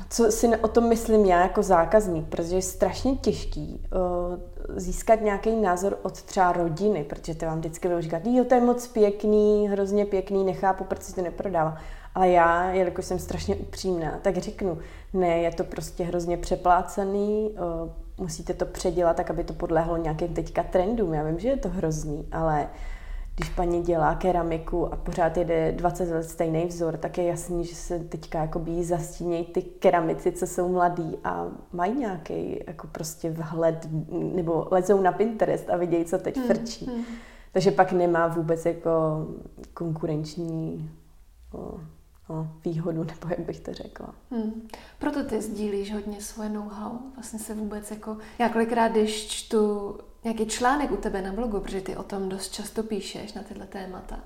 [0.10, 5.56] co si o tom myslím já jako zákazník, protože je strašně těžký uh, získat nějaký
[5.56, 9.68] názor od třeba rodiny, protože ty vám vždycky budou říkat, jo, to je moc pěkný,
[9.68, 11.78] hrozně pěkný, nechápu, proč si to neprodává.
[12.18, 14.78] Ale já, jelikož jsem strašně upřímná, tak řeknu,
[15.14, 20.34] ne, je to prostě hrozně přeplácený, uh, musíte to předělat tak, aby to podlehlo nějakým
[20.34, 21.14] teďka trendům.
[21.14, 22.70] Já vím, že je to hrozný, ale
[23.36, 27.76] když paní dělá keramiku a pořád jede 20 let stejný vzor, tak je jasný, že
[27.76, 33.88] se teďka jakoby zastínějí ty keramici, co jsou mladí a mají nějaký jako prostě vhled,
[34.12, 36.86] nebo lezou na Pinterest a vidějí, co teď hmm, frčí.
[36.86, 37.04] Hmm.
[37.54, 38.92] Takže pak nemá vůbec jako
[39.74, 40.90] konkurenční
[41.54, 41.97] o, o,
[42.66, 44.16] výhodu, nebo jak bych to řekla.
[44.32, 44.68] Hmm.
[45.00, 46.92] Proto ty sdílíš hodně svoje know-how.
[47.16, 51.82] Vlastně se vůbec jako, já kolikrát, když čtu nějaký článek u tebe na blogu, protože
[51.82, 54.20] ty o tom dost často píšeš na tyhle témata,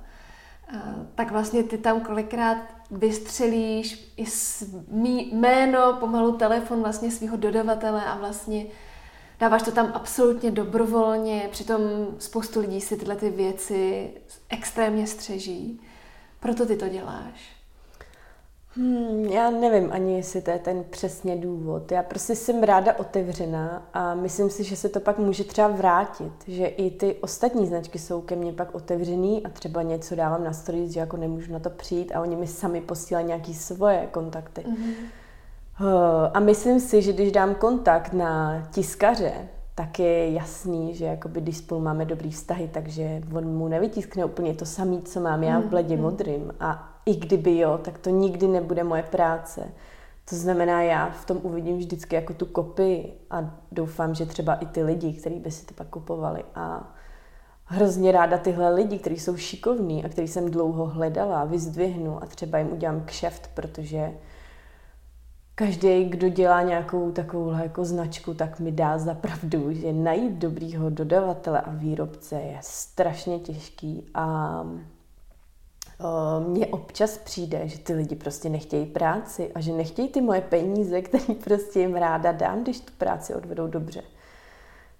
[1.16, 2.58] tak vlastně ty tam kolikrát
[2.92, 4.26] vystřelíš i
[5.32, 8.66] jméno, pomalu telefon vlastně svého dodavatele a vlastně
[9.40, 11.82] dáváš to tam absolutně dobrovolně, přitom
[12.20, 14.12] spoustu lidí si tyhle ty věci
[14.50, 15.82] extrémně střeží.
[16.40, 17.61] Proto ty to děláš.
[18.76, 21.92] Hmm, já nevím ani, jestli to je ten přesně důvod.
[21.92, 26.34] Já prostě jsem ráda otevřená a myslím si, že se to pak může třeba vrátit,
[26.48, 30.54] že i ty ostatní značky jsou ke mně pak otevřený a třeba něco dávám na
[30.54, 34.62] stories, že jako nemůžu na to přijít a oni mi sami posílají nějaký svoje kontakty.
[34.62, 34.94] Mm-hmm.
[36.34, 39.34] A myslím si, že když dám kontakt na tiskaře,
[39.76, 44.54] tak je jasný, že jakoby, když spolu máme dobrý vztahy, takže on mu nevytiskne úplně
[44.54, 46.02] to samé, co mám já v bledě mm-hmm.
[46.02, 46.54] modrým.
[46.60, 49.72] A i kdyby jo, tak to nikdy nebude moje práce.
[50.30, 54.66] To znamená, já v tom uvidím vždycky jako tu kopii a doufám, že třeba i
[54.66, 56.44] ty lidi, kteří by si to pak kupovali.
[56.56, 56.94] A
[57.66, 62.58] hrozně ráda tyhle lidi, kteří jsou šikovní a který jsem dlouho hledala, vyzdvihnu a třeba
[62.58, 64.12] jim udělám kšeft, protože
[65.56, 70.90] každý, kdo dělá nějakou takovou jako značku, tak mi dá za pravdu, že najít dobrýho
[70.90, 74.66] dodavatele a výrobce je strašně těžký a
[76.48, 81.02] mně občas přijde, že ty lidi prostě nechtějí práci a že nechtějí ty moje peníze,
[81.02, 84.02] které prostě jim ráda dám, když tu práci odvedou dobře.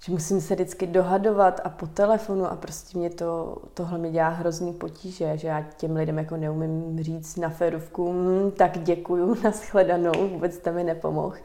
[0.06, 4.30] Že musím se vždycky dohadovat a po telefonu a prostě mě to, tohle mi dělá
[4.30, 10.30] hrozný potíže, že já těm lidem jako neumím říct na férovku, hm, tak děkuju, nashledanou,
[10.30, 11.36] vůbec to mi nepomohl.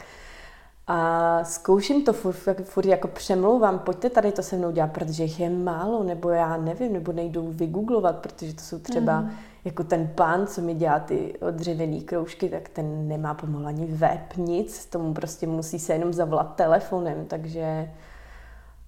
[0.88, 5.40] A zkouším to furt, furt jako přemlouvám, pojďte tady to se mnou dělat, protože jich
[5.40, 9.30] je málo, nebo já nevím, nebo nejdou vygooglovat, protože to jsou třeba mm.
[9.64, 14.36] jako ten pán, co mi dělá ty dřevěné kroužky, tak ten nemá pomalu ani web,
[14.36, 17.90] nic, tomu prostě musí se jenom zavolat telefonem, takže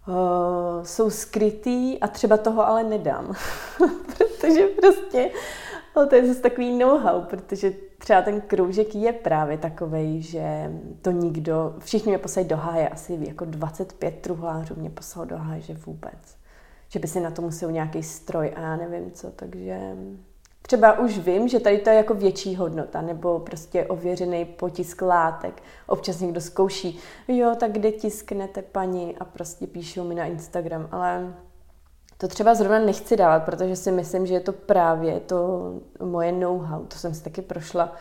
[0.09, 3.35] uh, jsou skrytý a třeba toho ale nedám,
[4.07, 5.31] protože prostě
[5.99, 11.11] No, to je zase takový know-how, protože třeba ten kroužek je právě takový, že to
[11.11, 15.75] nikdo, všichni mě poslali do háje, asi jako 25 truhlářů mě poslalo do háje, že
[15.75, 16.37] vůbec.
[16.89, 19.97] Že by si na to musel nějaký stroj a já nevím co, takže
[20.63, 25.63] třeba už vím, že tady to je jako větší hodnota, nebo prostě ověřený potisk látek.
[25.87, 31.35] Občas někdo zkouší, jo, tak kde tisknete paní a prostě píšou mi na Instagram, ale
[32.19, 35.73] to třeba zrovna nechci dávat, protože si myslím, že je to právě to
[36.05, 36.85] moje know-how.
[36.85, 37.93] To jsem si taky prošla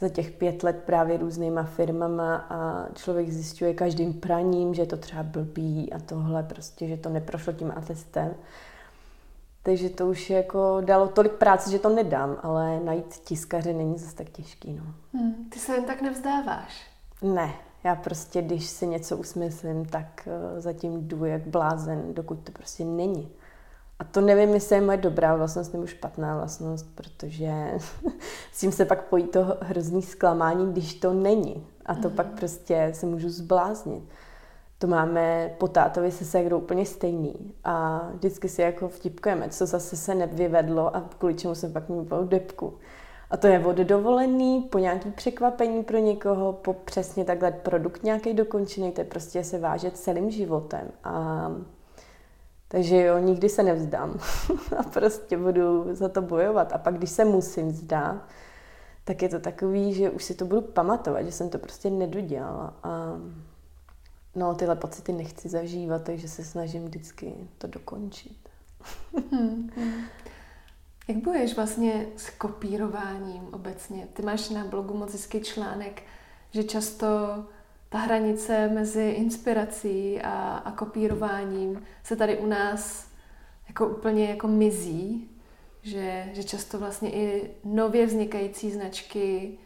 [0.00, 4.96] za těch pět let právě různýma firmama a člověk zjišťuje každým praním, že je to
[4.96, 8.34] třeba blbý a tohle prostě, že to neprošlo tím atestem.
[9.62, 14.16] Takže to už jako dalo tolik práce, že to nedám, ale najít tiskaře není zase
[14.16, 14.72] tak těžký.
[14.72, 14.84] No.
[15.20, 16.86] Hmm, ty se jen tak nevzdáváš?
[17.22, 22.52] Ne, já prostě, když si něco usmyslím, tak uh, zatím jdu jak blázen, dokud to
[22.52, 23.30] prostě není.
[23.98, 27.52] A to nevím, jestli je moje dobrá vlastnost nebo špatná vlastnost, protože
[28.52, 31.66] s tím se pak pojí to hrozný zklamání, když to není.
[31.86, 32.14] A to mm-hmm.
[32.14, 34.04] pak prostě se můžu zbláznit.
[34.78, 37.54] To máme po tátovi se ségrou úplně stejný.
[37.64, 42.24] A vždycky si jako vtipkujeme, co zase se nevyvedlo a kvůli čemu jsem pak mluvil
[42.26, 42.78] depku.
[43.30, 48.34] A to je od dovolený, po nějaký překvapení pro někoho, po přesně takhle produkt nějaký
[48.34, 50.90] dokončený, to je prostě se vážet celým životem.
[51.04, 51.46] A
[52.68, 54.18] takže jo, nikdy se nevzdám
[54.78, 56.72] a prostě budu za to bojovat.
[56.72, 58.28] A pak, když se musím vzdát,
[59.04, 62.74] tak je to takový, že už si to budu pamatovat, že jsem to prostě nedodělala.
[62.82, 63.20] A
[64.34, 68.48] no, tyhle pocity nechci zažívat, takže se snažím vždycky to dokončit.
[69.30, 69.70] hmm.
[71.08, 74.08] Jak boješ vlastně s kopírováním obecně?
[74.12, 76.02] Ty máš na blogu moc hezký článek,
[76.50, 77.06] že často
[77.94, 83.08] ta hranice mezi inspirací a, a kopírováním se tady u nás
[83.68, 85.30] jako úplně jako mizí,
[85.82, 89.58] že, že často vlastně i nově vznikající značky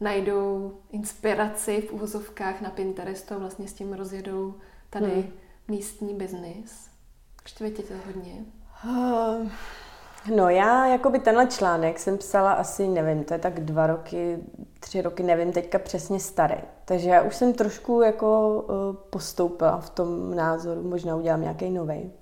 [0.00, 4.54] najdou inspiraci v uvozovkách na Pinterestu a vlastně s tím rozjedou
[4.90, 5.32] tady hmm.
[5.68, 6.90] místní biznis.
[7.44, 8.44] Štve tě to hodně?
[8.84, 9.48] Uh,
[10.30, 14.38] no já, jako by tenhle článek jsem psala asi, nevím, to je tak dva roky,
[14.80, 16.56] tři roky, nevím teďka přesně starý.
[16.84, 22.12] Takže já už jsem trošku jako uh, postoupila v tom názoru, možná udělám nějaký nový.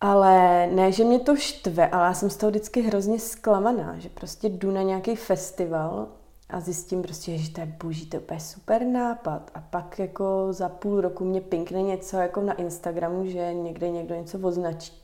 [0.00, 4.08] Ale ne, že mě to štve, ale já jsem z toho vždycky hrozně zklamaná, že
[4.08, 6.08] prostě jdu na nějaký festival
[6.50, 9.50] a zjistím prostě, že to je boží, to je super nápad.
[9.54, 14.14] A pak jako za půl roku mě pinkne něco jako na Instagramu, že někde někdo
[14.14, 15.01] něco označí.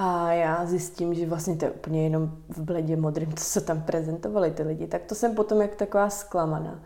[0.00, 4.50] A já zjistím, že vlastně to je úplně jenom v bledě modrým, co tam prezentovali
[4.50, 4.86] ty lidi.
[4.86, 6.82] Tak to jsem potom jak taková zklamaná.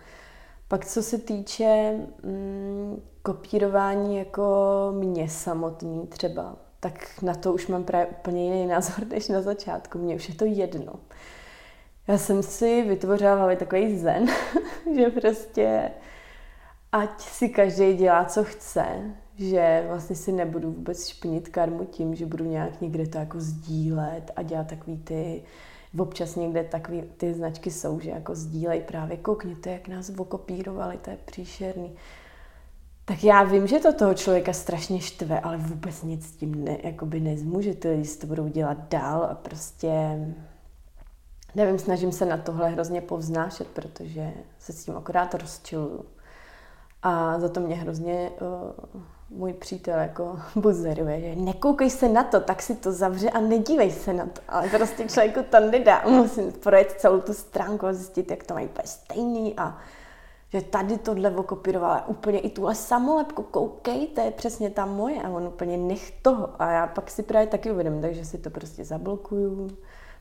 [0.69, 4.45] Pak co se týče mm, kopírování jako
[4.95, 9.99] mě samotný třeba, tak na to už mám právě úplně jiný názor než na začátku.
[9.99, 10.93] Mně už je to jedno.
[12.07, 14.27] Já jsem si vytvořila takový zen,
[14.97, 15.91] že prostě
[16.93, 18.87] ať si každý dělá, co chce,
[19.39, 24.31] že vlastně si nebudu vůbec špinit karmu tím, že budu nějak někde to jako sdílet
[24.37, 25.43] a dělat takový ty,
[25.99, 31.11] občas někde takový ty značky jsou, že jako sdílej právě, koukněte, jak nás okopírovali, to
[31.11, 31.93] je příšerný.
[33.05, 36.79] Tak já vím, že to toho člověka strašně štve, ale vůbec nic s tím ne,
[36.83, 37.75] jakoby nezmůže.
[37.75, 39.91] Ty lidi to budou dělat dál a prostě
[41.55, 46.05] nevím, snažím se na tohle hrozně povznášet, protože se s tím akorát rozčiluju.
[47.03, 48.31] A za to mě hrozně
[48.95, 49.03] uh,
[49.37, 53.91] můj přítel jako buzeruje, že nekoukej se na to, tak si to zavře a nedívej
[53.91, 54.41] se na to.
[54.49, 56.03] Ale prostě člověku to nedá.
[56.09, 59.79] Musím projet celou tu stránku a zjistit, jak to mají úplně stejný a
[60.53, 65.29] že tady tohle okopírovala úplně i tuhle samolepku, koukej, to je přesně ta moje a
[65.29, 66.63] on úplně nech toho.
[66.63, 69.71] A já pak si právě taky uvědomím, takže si to prostě zablokuju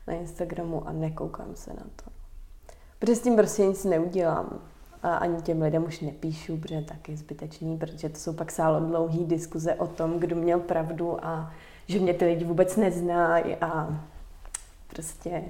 [0.06, 2.10] na Instagramu a nekoukám se na to.
[2.98, 4.71] Protože s tím prostě nic neudělám.
[5.02, 8.80] A ani těm lidem už nepíšu, protože je taky zbytečný, protože to jsou pak sálo
[8.80, 11.52] dlouhý diskuze o tom, kdo měl pravdu a
[11.88, 14.02] že mě ty lidi vůbec neznají a
[14.86, 15.42] prostě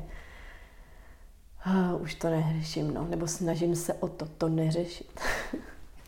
[1.64, 5.20] a už to neřeším, no, nebo snažím se o to, to neřešit.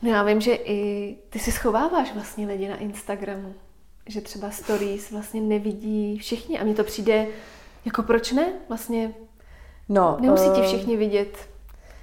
[0.02, 3.54] No já vím, že i ty si schováváš vlastně lidi na Instagramu,
[4.07, 7.26] že třeba stories vlastně nevidí všichni a mně to přijde,
[7.85, 8.52] jako proč ne?
[8.68, 9.14] Vlastně
[9.88, 11.48] no, nemusí ti eh, všichni vidět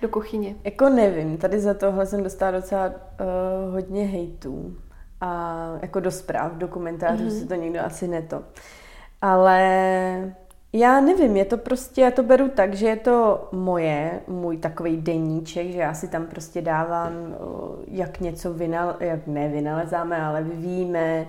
[0.01, 0.55] do kuchyně.
[0.63, 4.77] Jako nevím, tady za tohle jsem dostala docela uh, hodně hejtů
[5.21, 7.39] a jako do zpráv, do komentářů mm-hmm.
[7.39, 8.43] si to někdo asi neto.
[9.21, 10.33] Ale
[10.73, 14.97] já nevím, je to prostě, já to beru tak, že je to moje, můj takový
[14.97, 17.11] deníček, že já si tam prostě dávám,
[17.87, 21.27] jak něco vynal, jak ne vynalezáme, ale vyvíjíme,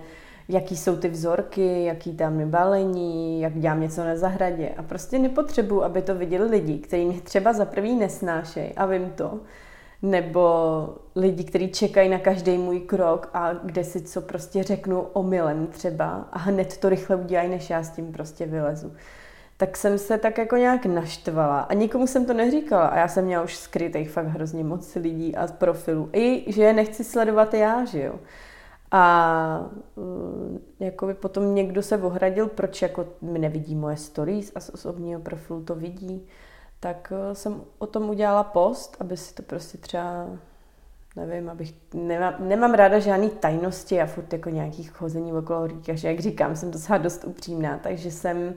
[0.49, 4.69] jaký jsou ty vzorky, jaký tam je balení, jak dělám něco na zahradě.
[4.77, 9.09] A prostě nepotřebuji, aby to viděli lidi, kteří mě třeba za prvý nesnášejí a vím
[9.09, 9.39] to,
[10.01, 10.49] nebo
[11.15, 16.27] lidi, kteří čekají na každý můj krok a kde si co prostě řeknu omylem třeba
[16.31, 18.91] a hned to rychle udělají, než já s tím prostě vylezu
[19.57, 23.25] tak jsem se tak jako nějak naštvala a nikomu jsem to neříkala a já jsem
[23.25, 26.09] měla už skrytých fakt hrozně moc lidí a profilů.
[26.13, 28.19] I, že je nechci sledovat já, že jo.
[28.95, 34.59] A mm, jako by potom někdo se ohradil, proč jako mi nevidí moje stories a
[34.59, 36.27] z osobního profilu to vidí,
[36.79, 40.27] tak eh, jsem o tom udělala post, aby si to prostě třeba
[41.15, 46.19] nevím, abych, nemám, nemám ráda žádný tajnosti a furt jako nějakých chození okolo říkaš, jak
[46.19, 48.53] říkám, jsem docela dost upřímná, takže jsem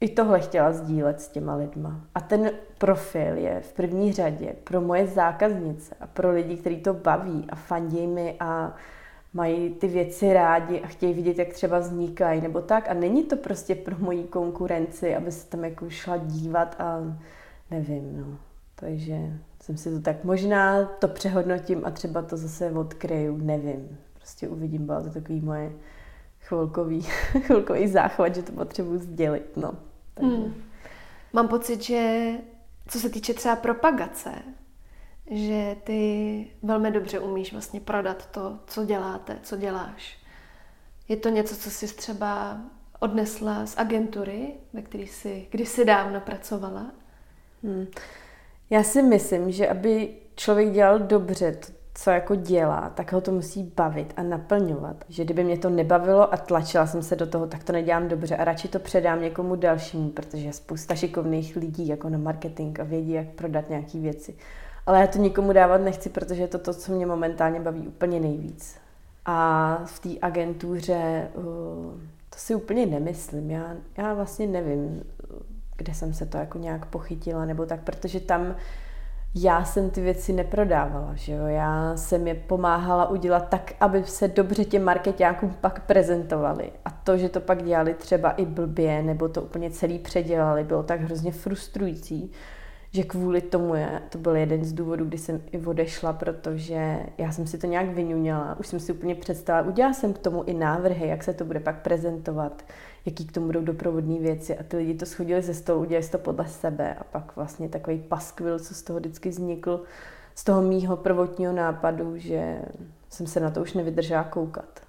[0.00, 2.00] i tohle chtěla sdílet s těma lidma.
[2.14, 6.94] A ten profil je v první řadě pro moje zákaznice a pro lidi, kteří to
[6.94, 8.74] baví a fandí mi a
[9.34, 12.88] mají ty věci rádi a chtějí vidět, jak třeba vznikají nebo tak.
[12.88, 17.00] A není to prostě pro moji konkurenci, aby se tam jako šla dívat a
[17.70, 18.38] nevím, no.
[18.76, 19.16] Takže
[19.60, 23.98] jsem si to tak, možná to přehodnotím a třeba to zase odkryju, nevím.
[24.14, 25.72] Prostě uvidím, bylo to takový moje
[26.40, 27.02] chvilkový,
[27.46, 29.72] chvilkový záchvat, že to potřebuji sdělit, no.
[30.14, 30.36] Takže.
[30.36, 30.54] Hmm.
[31.32, 32.30] Mám pocit, že
[32.88, 34.30] co se týče třeba propagace,
[35.30, 40.18] že ty velmi dobře umíš vlastně prodat to, co děláte, co děláš.
[41.08, 42.58] Je to něco, co jsi třeba
[43.00, 46.90] odnesla z agentury, ve které jsi kdysi dávno pracovala?
[47.62, 47.86] Hmm.
[48.70, 53.32] Já si myslím, že aby člověk dělal dobře to, co jako dělá, tak ho to
[53.32, 55.04] musí bavit a naplňovat.
[55.08, 58.36] Že kdyby mě to nebavilo a tlačila jsem se do toho, tak to nedělám dobře
[58.36, 62.84] a radši to předám někomu dalšímu, protože je spousta šikovných lidí jako na marketing a
[62.84, 64.34] vědí, jak prodat nějaké věci.
[64.86, 68.20] Ale já to nikomu dávat nechci, protože je to to, co mě momentálně baví úplně
[68.20, 68.76] nejvíc.
[69.26, 71.44] A v té agentuře uh,
[72.30, 73.50] to si úplně nemyslím.
[73.50, 75.02] Já, já vlastně nevím,
[75.76, 78.56] kde jsem se to jako nějak pochytila, nebo tak, protože tam
[79.36, 81.46] já jsem ty věci neprodávala, že jo?
[81.46, 86.70] Já jsem je pomáhala udělat tak, aby se dobře těm marketákům pak prezentovali.
[86.84, 90.82] A to, že to pak dělali třeba i blbě, nebo to úplně celý předělali, bylo
[90.82, 92.32] tak hrozně frustrující,
[92.94, 97.32] že kvůli tomu je, to byl jeden z důvodů, kdy jsem i odešla, protože já
[97.32, 100.54] jsem si to nějak vyňuněla, už jsem si úplně představila, udělala jsem k tomu i
[100.54, 102.64] návrhy, jak se to bude pak prezentovat,
[103.06, 104.58] jaký k tomu budou doprovodné věci.
[104.58, 106.94] A ty lidi to schodili ze stolu, udělali to podle sebe.
[106.94, 109.82] A pak vlastně takový paskvil, co z toho vždycky vznikl,
[110.34, 112.62] z toho mýho prvotního nápadu, že
[113.08, 114.80] jsem se na to už nevydržela koukat.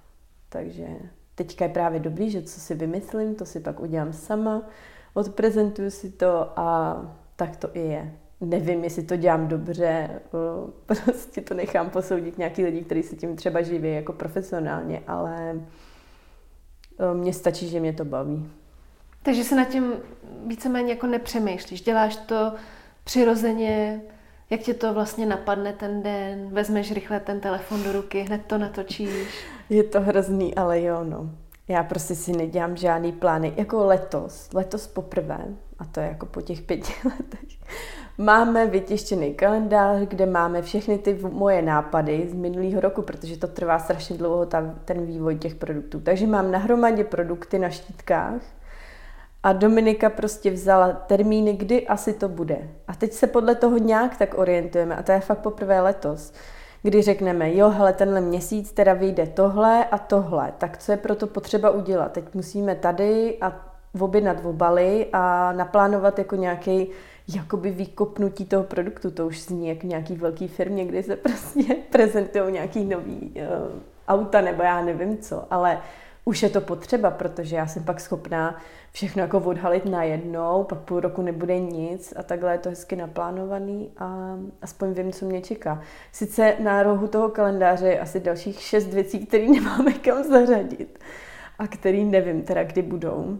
[0.50, 0.88] Takže
[1.36, 4.62] teďka je právě dobrý, že co si vymyslím, to si pak udělám sama,
[5.14, 7.02] odprezentuju si to a
[7.36, 8.14] tak to i je.
[8.42, 10.10] Nevím, jestli to dělám dobře,
[10.86, 15.62] prostě to nechám posoudit nějaký lidi, kteří se tím třeba živí jako profesionálně, ale
[17.14, 18.50] mně stačí, že mě to baví.
[19.24, 19.94] Takže se nad tím
[20.48, 22.54] víceméně jako nepřemýšlíš, děláš to
[23.04, 24.02] přirozeně,
[24.50, 28.58] jak tě to vlastně napadne ten den, vezmeš rychle ten telefon do ruky, hned to
[28.58, 29.46] natočíš.
[29.70, 31.30] Je to hrozný, ale jo, no.
[31.68, 33.54] Já prostě si nedělám žádný plány.
[33.58, 35.46] Jako letos, letos poprvé,
[35.80, 37.50] a to je jako po těch pěti letech,
[38.18, 43.80] máme vytištěný kalendář, kde máme všechny ty moje nápady z minulého roku, protože to trvá
[43.80, 46.00] strašně dlouho ta, ten vývoj těch produktů.
[46.00, 48.42] Takže mám nahromadě produkty na štítkách
[49.44, 52.70] a Dominika prostě vzala termíny, kdy asi to bude.
[52.88, 56.34] A teď se podle toho nějak tak orientujeme a to je fakt poprvé letos
[56.86, 61.16] kdy řekneme, jo, hele, tenhle měsíc teda vyjde tohle a tohle, tak co je pro
[61.16, 62.12] to potřeba udělat?
[62.12, 66.88] Teď musíme tady a objednat obaly a naplánovat jako nějaký
[67.36, 69.12] jakoby výkopnutí toho produktu.
[69.12, 74.42] To už zní jako nějaký velký firmě, kde se prostě prezentují nějaký nový uh, auta
[74.42, 75.80] nebo já nevím co, ale
[76.26, 78.56] už je to potřeba, protože já jsem pak schopná
[78.92, 83.92] všechno jako odhalit najednou, pak půl roku nebude nic a takhle je to hezky naplánovaný
[83.98, 85.82] a aspoň vím, co mě čeká.
[86.12, 91.00] Sice na rohu toho kalendáře je asi dalších šest věcí, které nemáme kam zařadit
[91.60, 93.40] a který nevím teda, kdy budou,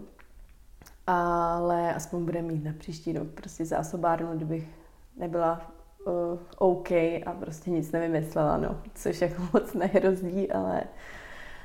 [1.06, 4.68] ale aspoň bude mít na příští rok prostě zásobárnu, kdybych
[5.16, 5.70] nebyla
[6.06, 6.90] uh, OK
[7.26, 10.82] a prostě nic nevymyslela, no, což jako moc nehrozí, ale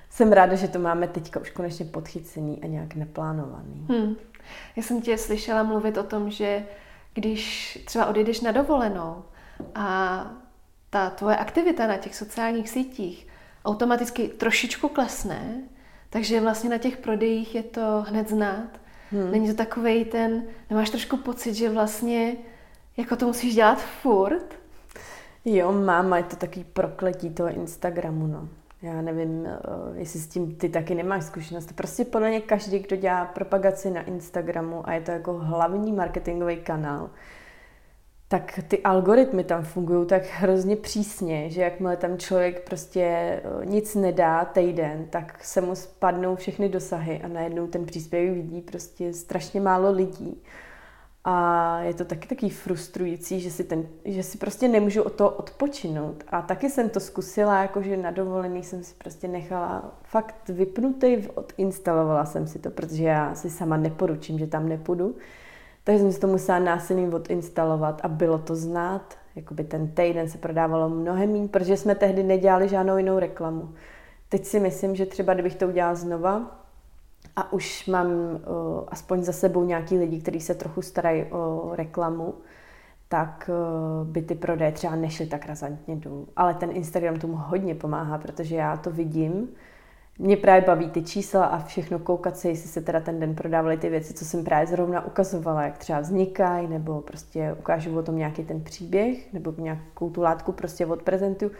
[0.09, 3.87] jsem ráda, že to máme teďka už konečně podchycený a nějak neplánovaný.
[3.89, 4.15] Hmm.
[4.75, 6.65] Já jsem tě slyšela mluvit o tom, že
[7.13, 9.23] když třeba odejdeš na dovolenou
[9.75, 10.25] a
[10.89, 13.27] ta tvoje aktivita na těch sociálních sítích
[13.65, 15.63] automaticky trošičku klesne,
[16.09, 18.80] takže vlastně na těch prodejích je to hned znát.
[19.11, 19.31] Hmm.
[19.31, 22.35] Není to takový ten, nemáš trošku pocit, že vlastně
[22.97, 24.61] jako to musíš dělat furt?
[25.45, 28.49] Jo, máma, je to takový prokletí toho Instagramu, no.
[28.81, 29.59] Já nevím, eh,
[29.93, 31.73] jestli s tím ty taky nemáš zkušenost.
[31.73, 36.57] Prostě podle mě každý, kdo dělá propagaci na Instagramu a je to jako hlavní marketingový
[36.57, 37.09] kanál,
[38.31, 43.95] tak ty algoritmy tam fungují tak hrozně přísně, že jakmile tam člověk prostě eh, nic
[43.95, 49.61] nedá týden, tak se mu spadnou všechny dosahy a najednou ten příspěvek vidí prostě strašně
[49.61, 50.43] málo lidí.
[51.23, 55.29] A je to taky taky frustrující, že si, ten, že si prostě nemůžu o to
[55.29, 56.23] odpočinout.
[56.27, 62.25] A taky jsem to zkusila, jakože na dovolený jsem si prostě nechala fakt vypnutý, odinstalovala
[62.25, 65.15] jsem si to, protože já si sama neporučím, že tam nepůjdu.
[65.83, 69.17] Takže jsem si to musela násilím odinstalovat a bylo to znát.
[69.35, 73.69] Jakoby ten týden se prodávalo mnohem méně, protože jsme tehdy nedělali žádnou jinou reklamu.
[74.29, 76.61] Teď si myslím, že třeba kdybych to udělala znova,
[77.35, 78.39] a už mám uh,
[78.87, 82.33] aspoň za sebou nějaký lidi, kteří se trochu starají o reklamu,
[83.07, 86.27] tak uh, by ty prodeje třeba nešly tak razantně dolů.
[86.35, 89.49] Ale ten Instagram tomu hodně pomáhá, protože já to vidím.
[90.21, 93.77] Mě právě baví ty čísla a všechno koukat se, jestli se teda ten den prodávaly
[93.77, 98.17] ty věci, co jsem právě zrovna ukazovala, jak třeba vznikají, nebo prostě ukážu o tom
[98.17, 101.51] nějaký ten příběh, nebo nějakou tu látku prostě odprezentuju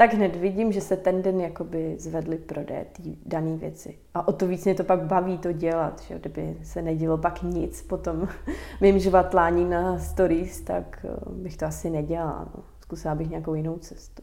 [0.00, 3.98] tak hned vidím, že se ten den jakoby zvedly prodeje té dané věci.
[4.14, 7.42] A o to víc mě to pak baví to dělat, že kdyby se nedělo pak
[7.42, 8.28] nic potom
[8.80, 12.48] mým žvatlání na stories, tak eh, bych to asi nedělala.
[12.56, 12.62] No.
[12.80, 14.22] Zkusila bych nějakou jinou cestu.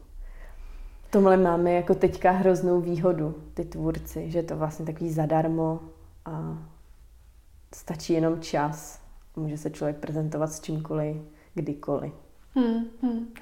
[1.08, 5.80] V tomhle máme jako teďka hroznou výhodu, ty tvůrci, že je to vlastně takový zadarmo
[6.24, 6.58] a
[7.74, 9.00] stačí jenom čas.
[9.36, 11.16] Může se člověk prezentovat s čímkoliv,
[11.54, 12.12] kdykoliv.
[12.54, 13.34] Hmm, hmm.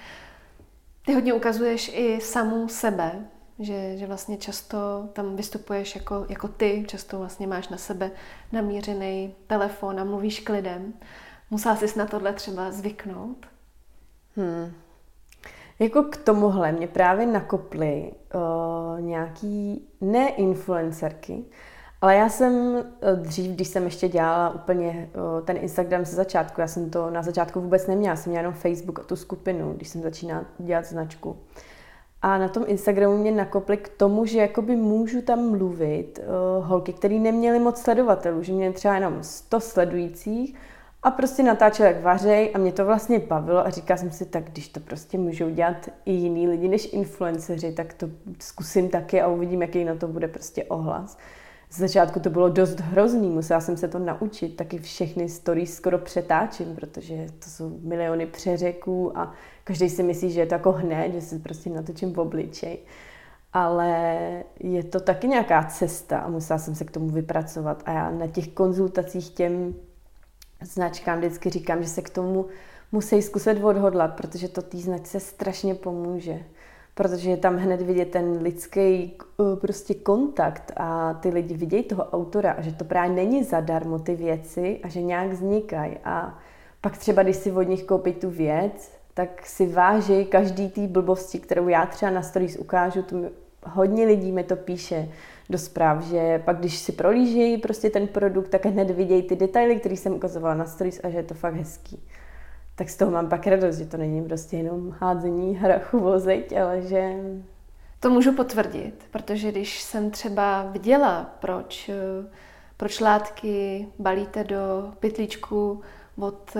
[1.07, 3.25] Ty hodně ukazuješ i samou sebe,
[3.59, 8.11] že, že vlastně často tam vystupuješ jako, jako ty, často vlastně máš na sebe
[8.53, 10.95] namířený telefon a mluvíš k lidem.
[11.51, 13.47] Musela jsi na tohle třeba zvyknout?
[14.37, 14.73] Hmm.
[15.79, 21.45] Jako k tomuhle mě právě nakoply uh, nějaký ne influencerky,
[22.01, 26.61] Ale já jsem eh, dřív, když jsem ještě dělala úplně eh, ten Instagram ze začátku,
[26.61, 29.89] já jsem to na začátku vůbec neměla, jsem měla jenom Facebook a tu skupinu, když
[29.89, 31.37] jsem začínala dělat značku.
[32.22, 36.20] A na tom Instagramu mě nakopli k tomu, že jakoby můžu tam mluvit
[36.61, 40.57] holky, které neměly moc sledovatelů, že měly třeba jenom 100 sledujících
[41.07, 44.45] a prostě natáčel jak vařej a mě to vlastně bavilo a říkala jsem si, tak
[44.45, 49.29] když to prostě můžou dělat i jiní lidi než influenceři, tak to zkusím taky a
[49.29, 51.19] uvidím, jaký na to bude prostě ohlas.
[51.71, 55.99] Z začátku to bylo dost hrozný, musela jsem se to naučit, taky všechny stories skoro
[55.99, 59.33] přetáčím, protože to jsou miliony přeřeků a
[59.65, 62.79] každý si myslí, že je to jako hned, že si prostě natočím v obličej.
[63.53, 64.19] Ale
[64.61, 67.83] je to taky nějaká cesta a musela jsem se k tomu vypracovat.
[67.87, 69.75] A já na těch konzultacích těm
[70.61, 72.47] značkám vždycky říkám, že se k tomu
[72.93, 76.39] musí zkusit odhodlat, protože to té značce strašně pomůže.
[76.95, 82.05] Protože je tam hned vidět ten lidský uh, prostě kontakt a ty lidi vidějí toho
[82.05, 85.97] autora a že to právě není zadarmo ty věci a že nějak vznikají.
[86.05, 86.39] A
[86.81, 91.39] pak třeba, když si od nich koupí tu věc, tak si váží každý té blbosti,
[91.39, 93.29] kterou já třeba na stories ukážu, to mi,
[93.65, 95.09] hodně lidí mi to píše
[95.51, 99.76] do zpráv, že pak když si prolížejí prostě ten produkt, tak hned vidějí ty detaily,
[99.76, 102.03] které jsem ukazovala na stories a že je to fakt hezký.
[102.74, 106.82] Tak z toho mám pak radost, že to není prostě jenom házení hrachu vozeť, ale
[106.82, 107.12] že...
[108.01, 111.90] To můžu potvrdit, protože když jsem třeba viděla, proč,
[112.76, 115.80] proč látky balíte do pytlíčku
[116.18, 116.57] od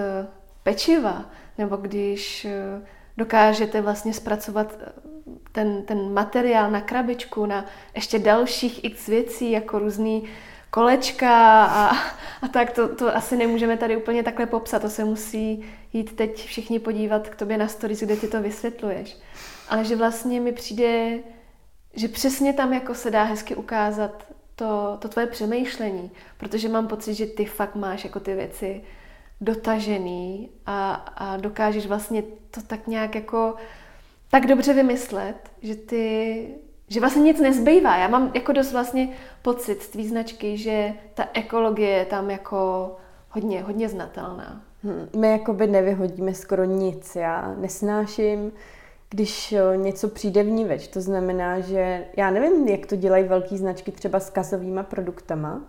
[0.63, 1.25] pečiva,
[1.59, 2.81] nebo když eh,
[3.17, 4.93] dokážete vlastně zpracovat eh,
[5.53, 7.65] ten, ten materiál na krabičku, na
[7.95, 10.25] ještě dalších x věcí, jako různý
[10.71, 11.91] kolečka a,
[12.43, 16.47] a tak, to, to asi nemůžeme tady úplně takhle popsat, to se musí jít teď
[16.47, 19.17] všichni podívat k tobě na stories, kde ty to vysvětluješ.
[19.69, 21.19] Ale že vlastně mi přijde,
[21.95, 27.15] že přesně tam jako se dá hezky ukázat to, to tvoje přemýšlení, protože mám pocit,
[27.15, 28.83] že ty fakt máš jako ty věci
[29.41, 33.55] dotažený a, a dokážeš vlastně to tak nějak jako
[34.31, 36.49] tak dobře vymyslet, že ty,
[36.89, 37.97] že vlastně nic nezbývá.
[37.97, 39.09] Já mám jako dost vlastně
[39.43, 42.91] pocit z tvý značky, že ta ekologie je tam jako
[43.31, 44.61] hodně, hodně znatelná.
[44.83, 47.17] Hmm, my jakoby nevyhodíme skoro nic.
[47.17, 48.53] Já nesnáším,
[49.11, 50.89] když něco přijde v.
[50.89, 55.61] To znamená, že já nevím, jak to dělají velké značky třeba s kazovými produktama,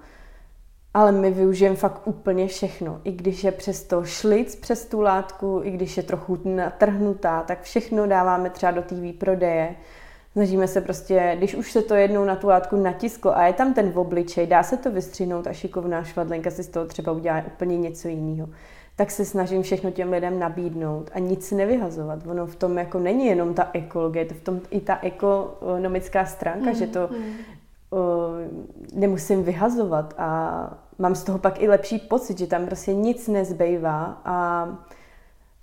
[0.97, 3.01] ale my využijeme fakt úplně všechno.
[3.03, 8.07] I když je přesto šlic přes tu látku, i když je trochu natrhnutá, tak všechno
[8.07, 9.75] dáváme třeba do té výprodeje.
[10.31, 13.73] Snažíme se prostě, když už se to jednou na tu látku natisklo a je tam
[13.73, 17.43] ten v obličej, dá se to vystřihnout a šikovná švadlenka si z toho třeba udělá
[17.47, 18.47] úplně něco jiného
[18.95, 22.27] tak se snažím všechno těm lidem nabídnout a nic nevyhazovat.
[22.27, 26.69] Ono v tom jako není jenom ta ekologie, to v tom i ta ekonomická stránka,
[26.69, 27.17] mm, že to mm.
[27.17, 33.27] uh, nemusím vyhazovat a mám z toho pak i lepší pocit, že tam prostě nic
[33.27, 34.67] nezbývá a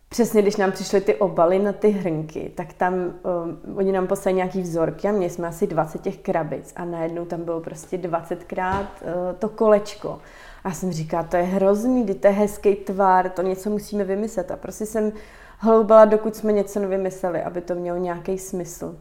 [0.09, 4.37] přesně když nám přišly ty obaly na ty hrnky, tak tam um, oni nám poslali
[4.37, 8.87] nějaký vzorky a měli jsme asi 20 těch krabic a najednou tam bylo prostě 20krát
[9.03, 10.19] uh, to kolečko.
[10.65, 14.51] A já jsem říkala, to je hrozný, to je hezký tvar, to něco musíme vymyslet.
[14.51, 15.13] A prostě jsem
[15.59, 18.97] hloubala, dokud jsme něco nevymysleli, aby to mělo nějaký smysl.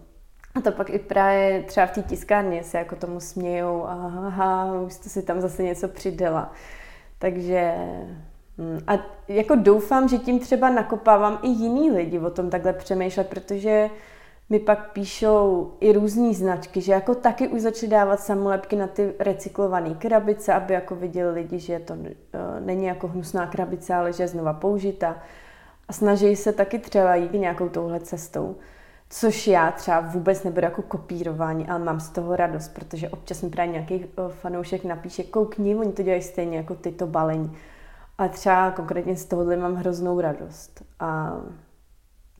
[0.55, 4.93] A to pak i právě třeba v té tiskárně se jako tomu smějou, aha, už
[4.93, 6.51] jste si tam zase něco přidala.
[7.19, 7.73] Takže
[8.57, 8.93] hm, a
[9.27, 13.89] jako doufám, že tím třeba nakopávám i jiný lidi o tom takhle přemýšlet, protože
[14.49, 19.13] mi pak píšou i různé značky, že jako taky už začali dávat samolepky na ty
[19.19, 22.09] recyklované krabice, aby jako viděli lidi, že to uh,
[22.59, 25.17] není jako hnusná krabice, ale že je znova použita.
[25.87, 28.55] A snaží se taky třeba jít nějakou touhle cestou.
[29.15, 33.49] Což já třeba vůbec nebudu jako kopírování, ale mám z toho radost, protože občas mi
[33.49, 37.57] právě nějaký eh, fanoušek napíše, koukni, oni to dělají stejně jako ty to balení.
[38.17, 40.83] A třeba konkrétně z tohohle mám hroznou radost.
[40.99, 41.37] A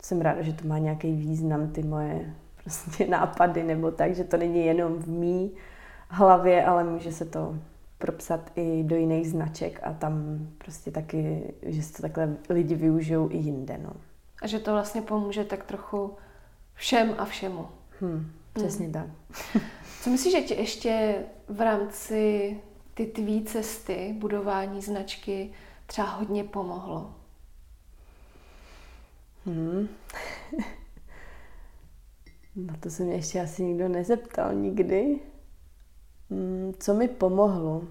[0.02, 4.38] jsem ráda, že to má nějaký význam, ty moje prostě nápady, nebo tak, že to
[4.38, 5.52] není jenom v mý
[6.10, 7.56] hlavě, ale může se to
[7.98, 13.30] propsat i do jiných značek a tam prostě taky, že se to takhle lidi využijou
[13.32, 13.78] i jinde.
[13.84, 13.92] No.
[14.42, 16.12] A že to vlastně pomůže tak trochu
[16.84, 17.68] všem a všemu.
[18.00, 18.94] Hmm, přesně hmm.
[18.94, 19.08] tak.
[20.02, 22.58] Co myslíš, že ti ještě v rámci
[22.94, 25.52] ty tvý cesty budování značky
[25.86, 27.16] třeba hodně pomohlo?
[29.46, 29.88] Hmm.
[32.56, 35.20] Na to se mě ještě asi nikdo nezeptal nikdy.
[36.30, 37.84] Hmm, co mi pomohlo?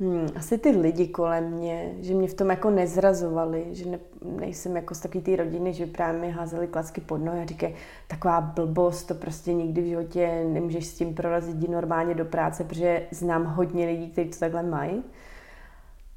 [0.00, 3.98] Hmm, asi ty lidi kolem mě, že mě v tom jako nezrazovali, že ne,
[4.40, 7.74] nejsem jako z takové té rodiny, že právě mi házeli klacky pod nohy a říkají,
[8.08, 12.64] taková blbost, to prostě nikdy v životě nemůžeš s tím prorazit jít normálně do práce,
[12.64, 15.02] protože znám hodně lidí, kteří to takhle mají.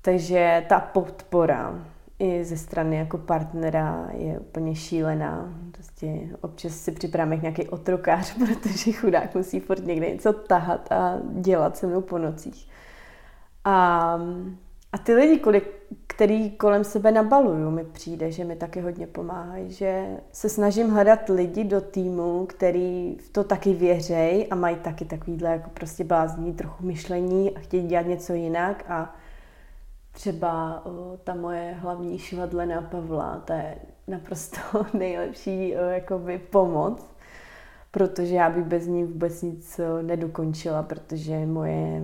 [0.01, 1.85] Takže ta podpora
[2.19, 5.53] i ze strany jako partnera je úplně šílená.
[5.71, 11.19] Prostě občas si připravím jak nějaký otrokář, protože chudák musí furt někde něco tahat a
[11.31, 12.72] dělat se mnou po nocích.
[13.65, 14.19] A,
[14.91, 15.63] a ty lidi, kolik,
[16.07, 21.29] který kolem sebe nabaluju, mi přijde, že mi taky hodně pomáhají, že se snažím hledat
[21.29, 26.53] lidi do týmu, který v to taky věřej a mají taky takovýhle jako prostě blázní
[26.53, 28.85] trochu myšlení a chtějí dělat něco jinak.
[28.87, 29.15] A
[30.11, 33.75] třeba o, ta moje hlavní švadlena Pavla, to je
[34.07, 34.59] naprosto
[34.93, 37.05] nejlepší o, jakoby pomoc,
[37.91, 42.01] protože já bych bez ní vůbec nic nedokončila, protože moje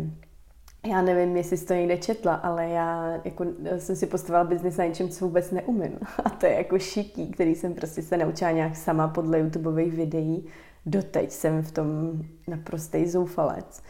[0.87, 3.45] já nevím, jestli jsi to někde četla, ale já jako,
[3.77, 5.99] jsem si postavila biznis na něčem, co vůbec neumím.
[6.25, 10.47] A to je jako šití, který jsem prostě se naučila nějak sama podle YouTubeových videí.
[10.85, 13.83] Doteď jsem v tom naprostý zoufalec.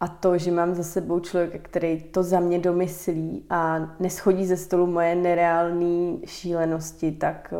[0.00, 4.56] A to, že mám za sebou člověka, který to za mě domyslí a neschodí ze
[4.56, 7.54] stolu moje nereální šílenosti, tak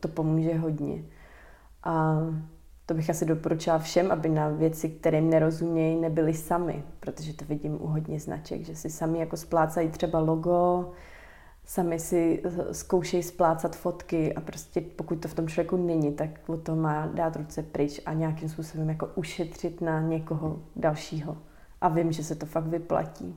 [0.00, 1.04] to pomůže hodně.
[1.84, 2.20] A
[2.90, 7.82] to bych asi doporučila všem, aby na věci, kterým nerozumějí, nebyli sami, protože to vidím
[7.82, 10.92] u hodně značek, že si sami jako splácají třeba logo,
[11.64, 16.56] sami si zkoušejí splácat fotky a prostě pokud to v tom člověku není, tak o
[16.56, 21.36] to má dát ruce pryč a nějakým způsobem jako ušetřit na někoho dalšího.
[21.80, 23.34] A vím, že se to fakt vyplatí.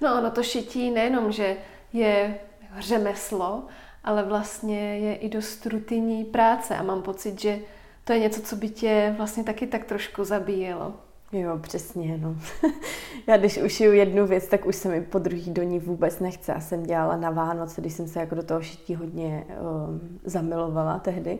[0.00, 1.56] No ono to šití nejenom, že
[1.92, 2.38] je
[2.78, 3.64] řemeslo,
[4.04, 7.58] ale vlastně je i dost rutinní práce a mám pocit, že
[8.06, 10.92] to je něco, co by tě vlastně taky tak trošku zabíjelo.
[11.32, 12.36] Jo, přesně, no.
[13.26, 16.52] Já když ušiju jednu věc, tak už se mi po druhý do ní vůbec nechce.
[16.52, 20.98] Já jsem dělala na Vánoce, když jsem se jako do toho šití hodně um, zamilovala
[20.98, 21.38] tehdy,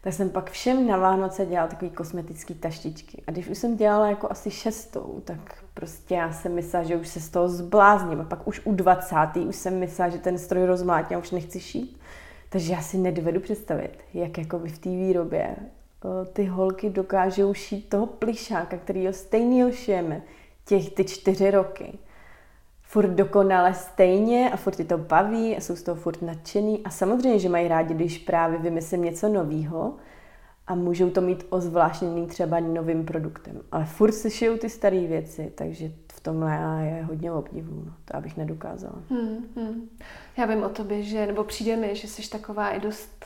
[0.00, 3.22] tak jsem pak všem na Vánoce dělala takový kosmetický taštičky.
[3.26, 7.08] A když už jsem dělala jako asi šestou, tak prostě já jsem myslela, že už
[7.08, 8.20] se z toho zblázním.
[8.20, 11.60] A pak už u dvacátý už jsem myslela, že ten stroj rozmlátím a už nechci
[11.60, 12.00] šít.
[12.48, 15.56] Takže já si nedovedu představit, jak jako v té výrobě
[16.32, 20.22] ty holky dokážou šít toho plišáka, který ho stejný šijeme
[20.64, 21.98] těch ty čtyři roky.
[22.82, 26.80] Furt dokonale stejně a furt ty to baví a jsou z toho furt nadšený.
[26.84, 29.96] A samozřejmě, že mají rádi, když právě vymyslím něco nového
[30.66, 33.60] a můžou to mít ozvláštněný třeba novým produktem.
[33.72, 36.52] Ale furt se šijou ty staré věci, takže v tomhle
[36.84, 37.82] je hodně obdivu.
[37.86, 37.92] No.
[38.04, 39.02] To abych nedokázala.
[39.10, 39.88] Hmm, hmm.
[40.36, 43.24] Já vím o tobě, že, nebo přijde mi, že jsi taková i dost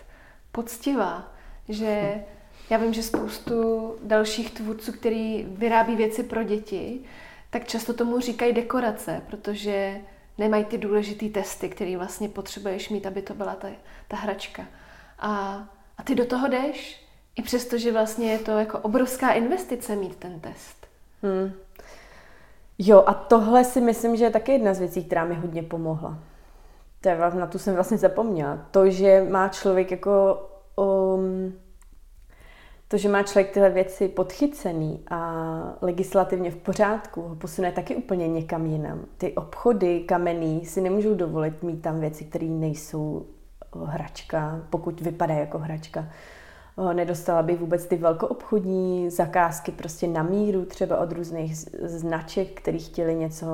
[0.53, 1.33] poctivá,
[1.69, 2.35] že hm
[2.71, 7.01] já vím, že spoustu dalších tvůrců, který vyrábí věci pro děti,
[7.51, 10.01] tak často tomu říkají dekorace, protože
[10.39, 13.69] nemají ty důležité testy, které vlastně potřebuješ mít, aby to byla ta,
[14.09, 14.65] ta hračka.
[15.19, 15.65] A,
[15.99, 17.05] a ty do toho jdeš,
[17.37, 20.87] i přesto, že vlastně je to jako obrovská investice mít ten test.
[21.23, 21.53] Hmm.
[22.79, 26.19] Jo, a tohle si myslím, že je také jedna z věcí, která mi hodně pomohla.
[27.01, 28.59] To je, na tu jsem vlastně zapomněla.
[28.71, 30.47] To, že má člověk jako
[30.77, 31.55] um,
[32.95, 35.43] to, že má člověk tyhle věci podchycený a
[35.81, 39.01] legislativně v pořádku, ho posune taky úplně někam jinam.
[39.19, 43.27] Ty obchody kamenný si nemůžou dovolit mít tam věci, které nejsou
[43.85, 46.09] hračka, pokud vypadá jako hračka.
[46.93, 53.15] Nedostala bych vůbec ty velkoobchodní zakázky prostě na míru, třeba od různých značek, který chtěli
[53.15, 53.47] něco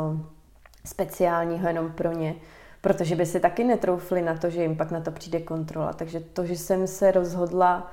[0.85, 2.35] speciálního jenom pro ně,
[2.81, 5.93] protože by se taky netroufli na to, že jim pak na to přijde kontrola.
[5.93, 7.91] Takže to, že jsem se rozhodla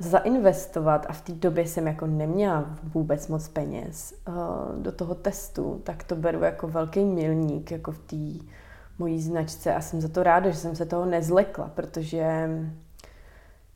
[0.00, 4.34] zainvestovat a v té době jsem jako neměla vůbec moc peněz uh,
[4.82, 8.44] do toho testu, tak to beru jako velký milník jako v té
[8.98, 12.48] mojí značce a jsem za to ráda, že jsem se toho nezlekla, protože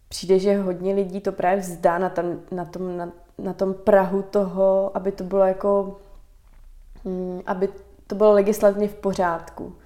[0.09, 4.22] přijde, že hodně lidí to právě vzdá na, tam, na, tom, na, na tom Prahu
[4.22, 6.01] toho, aby to bylo jako,
[7.05, 7.68] mm, aby
[8.07, 9.77] to bylo legislativně v pořádku.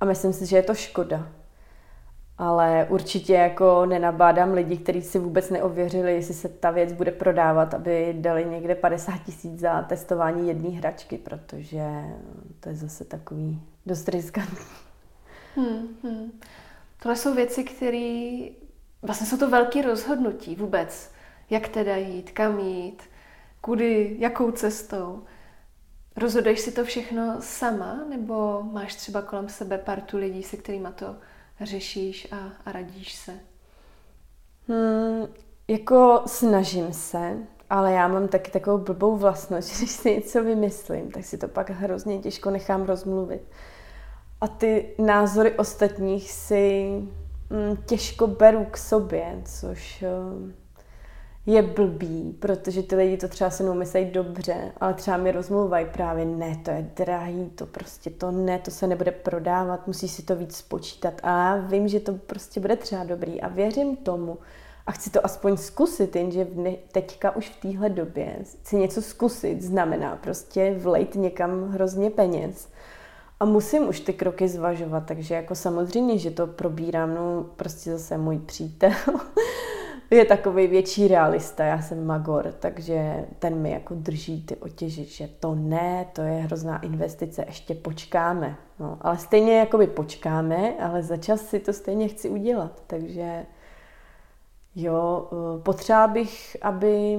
[0.00, 1.28] A myslím si, že je to škoda,
[2.38, 7.74] ale určitě jako nenabádám lidi, kteří si vůbec neověřili, jestli se ta věc bude prodávat,
[7.74, 11.82] aby dali někde 50 tisíc za testování jedné hračky, protože
[12.60, 14.66] to je zase takový dost riskantní.
[15.56, 16.40] Hmm, hmm.
[17.02, 18.38] Tohle jsou věci, které
[19.02, 21.10] vlastně jsou to velké rozhodnutí vůbec.
[21.50, 23.02] Jak teda jít, kam jít,
[23.60, 25.22] kudy, jakou cestou.
[26.16, 31.16] Rozhoduješ si to všechno sama, nebo máš třeba kolem sebe partu lidí, se kterými to
[31.60, 32.36] řešíš a,
[32.66, 33.32] a radíš se?
[34.68, 35.26] Hmm,
[35.68, 37.36] jako snažím se,
[37.70, 41.48] ale já mám taky takovou blbou vlastnost, že když si něco vymyslím, tak si to
[41.48, 43.42] pak hrozně těžko nechám rozmluvit.
[44.40, 46.88] A ty názory ostatních si
[47.50, 50.04] mm, těžko beru k sobě, což
[50.42, 50.50] uh,
[51.46, 55.86] je blbý, protože ty lidi to třeba se mnou myslejí dobře, ale třeba mi rozmluvají
[55.92, 60.22] právě ne, to je drahý, to prostě to ne, to se nebude prodávat, musí si
[60.22, 61.14] to víc spočítat.
[61.22, 64.38] A já vím, že to prostě bude třeba dobrý a věřím tomu
[64.86, 66.46] a chci to aspoň zkusit, jenže
[66.92, 72.68] teďka už v téhle době si něco zkusit znamená prostě vlejt někam hrozně peněz.
[73.40, 78.18] A musím už ty kroky zvažovat, takže jako samozřejmě, že to probírám, no prostě zase
[78.18, 78.90] můj přítel
[80.10, 85.28] je takový větší realista, já jsem magor, takže ten mi jako drží ty otěži, že
[85.28, 88.56] to ne, to je hrozná investice, ještě počkáme.
[88.80, 93.46] No, ale stejně jakoby počkáme, ale za čas si to stejně chci udělat, takže
[94.76, 97.18] jo, eh, potřeba bych, aby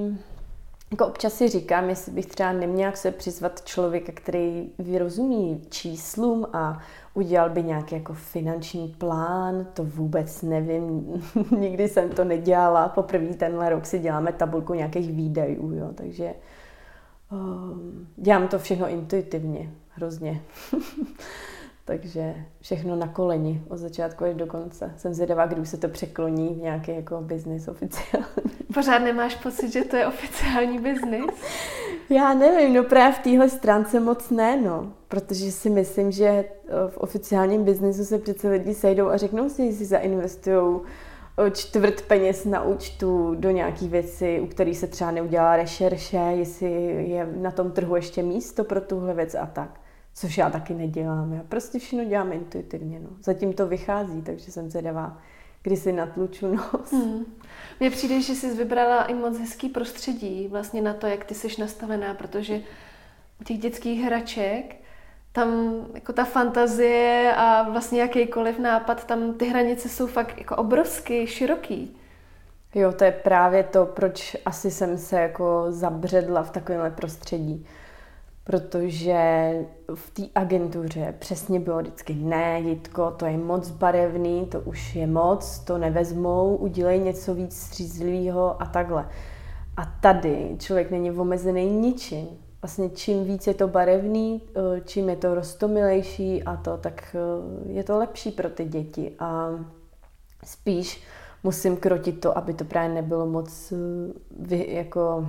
[0.90, 6.78] jako občas si říkám, jestli bych třeba neměla se přizvat člověka, který vyrozumí číslům a
[7.14, 11.06] udělal by nějaký jako finanční plán, to vůbec nevím,
[11.58, 16.34] nikdy jsem to nedělala, poprvé tenhle rok si děláme tabulku nějakých výdajů, jo, takže
[17.32, 20.40] um, dělám to všechno intuitivně, hrozně.
[21.88, 24.92] takže všechno na koleni od začátku až do konce.
[24.96, 28.26] Jsem zvědavá, kdy už se to překloní v nějaký jako business oficiální.
[28.74, 31.30] Pořád nemáš pocit, že to je oficiální biznis?
[32.10, 34.92] Já nevím, no právě v téhle stránce moc ne, no.
[35.08, 36.44] Protože si myslím, že eh,
[36.88, 40.80] v oficiálním biznisu se přece lidi sejdou a řeknou si, jestli zainvestují
[41.46, 46.70] eh, čtvrt peněz na účtu do nějaký věci, u kterých se třeba neudělá rešerše, jestli
[47.08, 49.80] je na tom trhu ještě místo pro tuhle věc a tak.
[50.18, 51.32] Což já taky nedělám.
[51.32, 53.00] Já prostě všechno dělám intuitivně.
[53.00, 53.08] No.
[53.22, 55.18] Zatím to vychází, takže jsem zvědavá,
[55.62, 56.92] kdy si natluču nos.
[56.92, 57.24] Hmm.
[57.80, 61.60] Mně přijde, že jsi vybrala i moc hezký prostředí vlastně na to, jak ty jsi
[61.60, 62.60] nastavená, protože
[63.40, 64.76] u těch dětských hraček
[65.32, 71.26] tam jako ta fantazie a vlastně jakýkoliv nápad, tam ty hranice jsou fakt jako obrovsky
[71.26, 71.96] široký.
[72.74, 77.66] Jo, to je právě to, proč asi jsem se jako zabředla v takovémhle prostředí
[78.48, 79.52] protože
[79.94, 85.06] v té agentuře přesně bylo vždycky ne, Jitko, to je moc barevný, to už je
[85.06, 89.08] moc, to nevezmou, udělej něco víc střízlivého a takhle.
[89.76, 92.28] A tady člověk není omezený ničím.
[92.62, 97.72] Vlastně čím víc je to barevný, eh, čím je to rostomilejší a to, tak eh,
[97.72, 99.12] je to lepší pro ty děti.
[99.18, 99.50] A
[100.44, 101.02] spíš
[101.42, 103.72] musím krotit to, aby to právě nebylo moc
[104.50, 105.28] eh, jako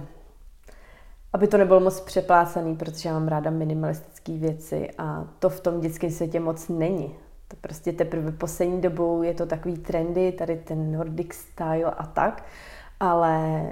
[1.33, 5.79] aby to nebylo moc přeplácaný, protože já mám ráda minimalistické věci a to v tom
[5.79, 7.15] dětském světě moc není.
[7.47, 12.43] To prostě teprve poslední dobou je to takový trendy, tady ten Nordic style a tak,
[12.99, 13.63] ale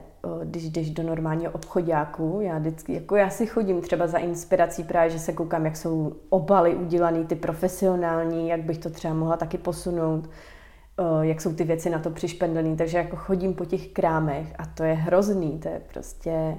[0.44, 5.10] když jdeš do normálního obchodáku, já vždycky, jako já si chodím třeba za inspirací právě,
[5.10, 9.58] že se koukám, jak jsou obaly udělané, ty profesionální, jak bych to třeba mohla taky
[9.58, 10.30] posunout,
[11.22, 14.84] jak jsou ty věci na to přišpendené, takže jako chodím po těch krámech a to
[14.84, 16.58] je hrozný, to je prostě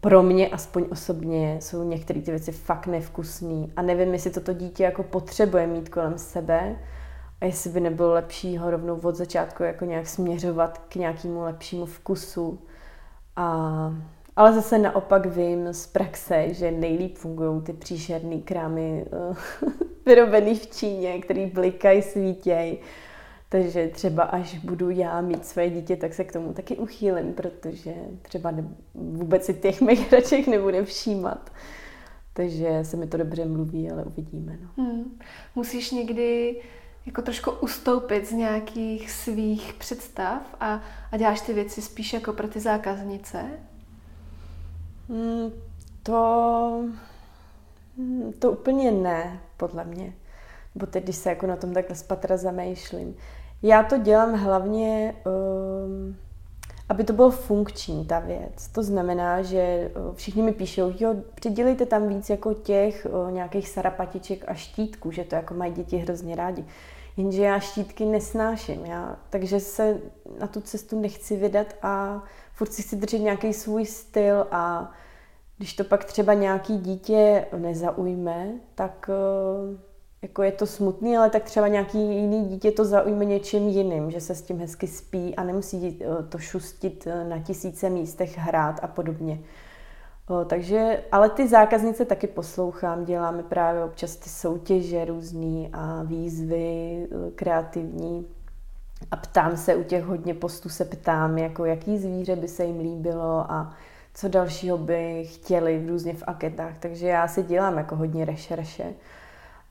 [0.00, 4.84] pro mě aspoň osobně jsou některé ty věci fakt nevkusné a nevím, jestli toto dítě
[4.84, 6.76] jako potřebuje mít kolem sebe
[7.40, 11.86] a jestli by nebylo lepší ho rovnou od začátku jako nějak směřovat k nějakému lepšímu
[11.86, 12.58] vkusu.
[13.36, 13.94] A,
[14.36, 19.36] ale zase naopak vím z praxe, že nejlíp fungují ty příšerné krámy uh,
[20.06, 22.78] vyrobený v Číně, který blikají, svítějí
[23.52, 27.94] takže třeba až budu já mít své dítě, tak se k tomu taky uchýlím, protože
[28.22, 31.50] třeba ne, vůbec si těch mých hraček nebude všímat.
[32.32, 34.58] Takže se mi to dobře mluví, ale uvidíme.
[34.62, 34.84] No.
[34.84, 35.18] Hmm.
[35.54, 36.56] Musíš někdy
[37.06, 40.82] jako trošku ustoupit z nějakých svých představ a,
[41.12, 43.44] a děláš ty věci spíš jako pro ty zákaznice?
[45.08, 45.52] Hmm,
[46.02, 46.84] to,
[47.96, 50.12] hmm, to úplně ne, podle mě.
[50.74, 53.16] Bo teď, když se jako na tom takhle spatra zamýšlím.
[53.62, 56.16] Já to dělám hlavně, um,
[56.88, 58.68] aby to bylo funkční, ta věc.
[58.68, 63.68] To znamená, že uh, všichni mi píšou, jo, přidělejte tam víc jako těch uh, nějakých
[63.68, 66.64] sarapatiček a štítků, že to jako mají děti hrozně rádi.
[67.16, 69.98] Jenže já štítky nesnáším, já, takže se
[70.40, 74.92] na tu cestu nechci vydat a furt si chci držet nějaký svůj styl a
[75.58, 79.78] když to pak třeba nějaký dítě nezaujme, tak uh,
[80.22, 84.20] jako je to smutný, ale tak třeba nějaký jiný dítě to zaujme něčím jiným, že
[84.20, 88.80] se s tím hezky spí a nemusí eh, to šustit eh, na tisíce místech hrát
[88.82, 89.40] a podobně.
[90.46, 97.30] Takže, ale ty zákaznice taky poslouchám, děláme právě občas ty soutěže různý a výzvy eh,
[97.30, 98.26] kreativní.
[99.10, 102.80] a ptám se u těch hodně postů, se ptám, jako jaký zvíře by se jim
[102.80, 103.74] líbilo a
[104.14, 106.78] co dalšího by chtěli různě v aketách.
[106.78, 108.94] Takže já si dělám jako hodně rešerše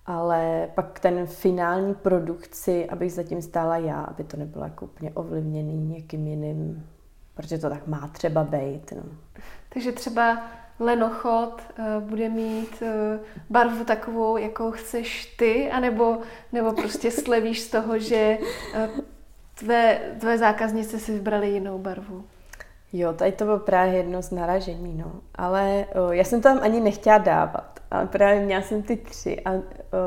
[0.10, 5.12] ale pak ten finální produkt si, abych zatím stála já, aby to nebylo jako úplně
[5.12, 6.88] ovlivněný někým jiným,
[7.34, 8.92] protože to tak má třeba být.
[8.92, 9.04] No.
[9.70, 10.42] Takže třeba
[10.80, 12.88] lenochod uh, bude mít uh,
[13.50, 16.18] barvu takovou, jakou chceš ty, anebo
[16.52, 18.38] nebo prostě slevíš z toho, že
[18.76, 19.00] uh,
[19.60, 22.24] tvé, tvé zákaznice si vybrali jinou barvu?
[22.94, 25.12] Jo, tady to bylo právě jedno z naražení, no.
[25.36, 27.80] Ale o, já jsem tam ani nechtěla dávat.
[27.92, 29.62] A právě měla jsem ty tři a o,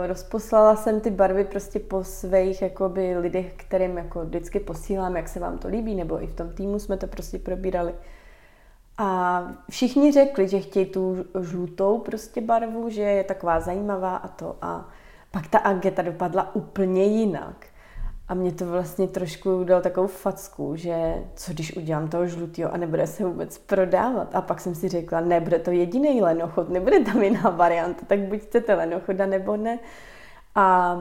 [0.07, 5.41] rozposlala jsem ty barvy prostě po svých jakoby lidech, kterým jako vždycky posílám, jak se
[5.41, 7.95] vám to líbí, nebo i v tom týmu jsme to prostě probírali.
[8.99, 14.57] A všichni řekli, že chtějí tu žlutou prostě barvu, že je taková zajímavá a to.
[14.62, 14.89] A
[15.30, 17.66] pak ta ageta dopadla úplně jinak.
[18.33, 22.76] A mě to vlastně trošku dal takovou facku, že co když udělám toho žlutého a
[22.76, 24.35] nebude se vůbec prodávat.
[24.35, 28.41] A pak jsem si řekla, nebude to jediný lenochod, nebude tam jiná varianta, tak buď
[28.41, 29.78] chcete lenochoda nebo ne.
[30.55, 30.97] A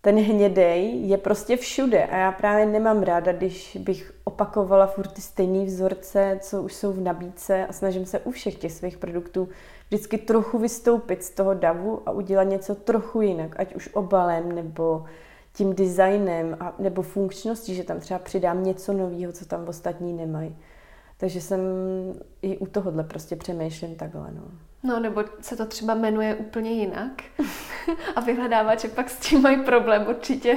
[0.00, 5.20] ten hnědej je prostě všude a já právě nemám ráda, když bych opakovala furt ty
[5.20, 9.48] stejné vzorce, co už jsou v nabídce a snažím se u všech těch svých produktů
[9.88, 15.04] vždycky trochu vystoupit z toho davu a udělat něco trochu jinak, ať už obalem nebo
[15.52, 20.56] tím designem a, nebo funkčností, že tam třeba přidám něco nového, co tam ostatní nemají.
[21.16, 21.60] Takže jsem
[22.42, 24.30] i u tohohle prostě přemýšlím takhle.
[24.32, 24.42] No.
[24.82, 27.22] No, nebo se to třeba jmenuje úplně jinak
[28.16, 30.56] a vyhledávače pak s tím mají problém určitě.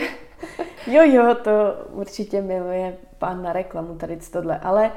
[0.87, 1.51] jo, jo, to
[1.91, 4.91] určitě miluje pán na reklamu tady tohle, ale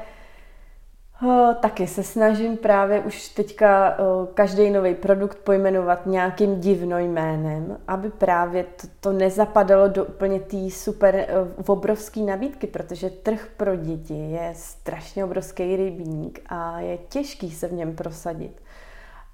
[1.59, 3.97] Taky se snažím právě už teďka
[4.33, 10.69] každý nový produkt pojmenovat nějakým divno jménem, aby právě to, to nezapadalo do úplně té
[10.69, 11.27] super
[11.67, 17.73] obrovské nabídky, protože trh pro děti je strašně obrovský rybník a je těžký se v
[17.73, 18.61] něm prosadit.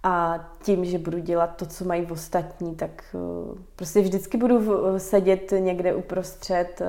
[0.04, 3.16] A tím, že budu dělat to, co mají v ostatní, tak
[3.76, 4.62] prostě vždycky budu
[4.98, 6.82] sedět někde uprostřed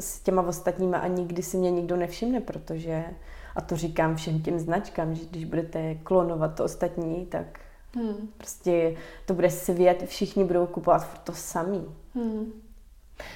[0.00, 3.04] s těma ostatníma a nikdy si mě nikdo nevšimne, protože
[3.56, 7.60] a to říkám všem těm značkám, že když budete klonovat to ostatní, tak
[7.94, 8.28] hmm.
[8.36, 8.96] prostě
[9.26, 11.84] to bude svět, všichni budou kupovat to samý.
[12.14, 12.52] Hmm.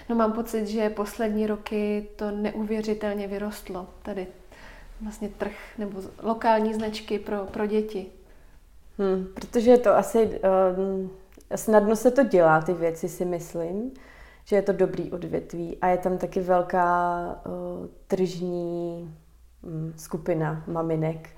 [0.08, 3.86] No mám pocit, že poslední roky to neuvěřitelně vyrostlo.
[4.02, 4.26] Tady
[5.00, 8.06] vlastně trh nebo lokální značky pro, pro děti.
[8.98, 10.40] Hmm, protože je to asi,
[10.76, 11.10] um,
[11.54, 13.92] snadno se to dělá, ty věci si myslím,
[14.44, 19.14] že je to dobrý odvětví a je tam taky velká uh, tržní
[19.96, 21.28] skupina maminek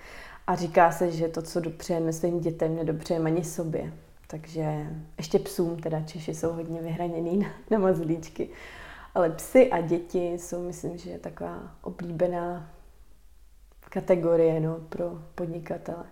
[0.46, 3.92] a říká se, že to, co dopřejeme svým dětem, nedopřejeme ani sobě.
[4.26, 4.86] Takže
[5.18, 8.48] ještě psům, teda Češi jsou hodně vyhraněný na, na mazlíčky.
[9.14, 12.70] Ale psy a děti jsou, myslím, že je taková oblíbená
[13.90, 16.04] kategorie no, pro podnikatele.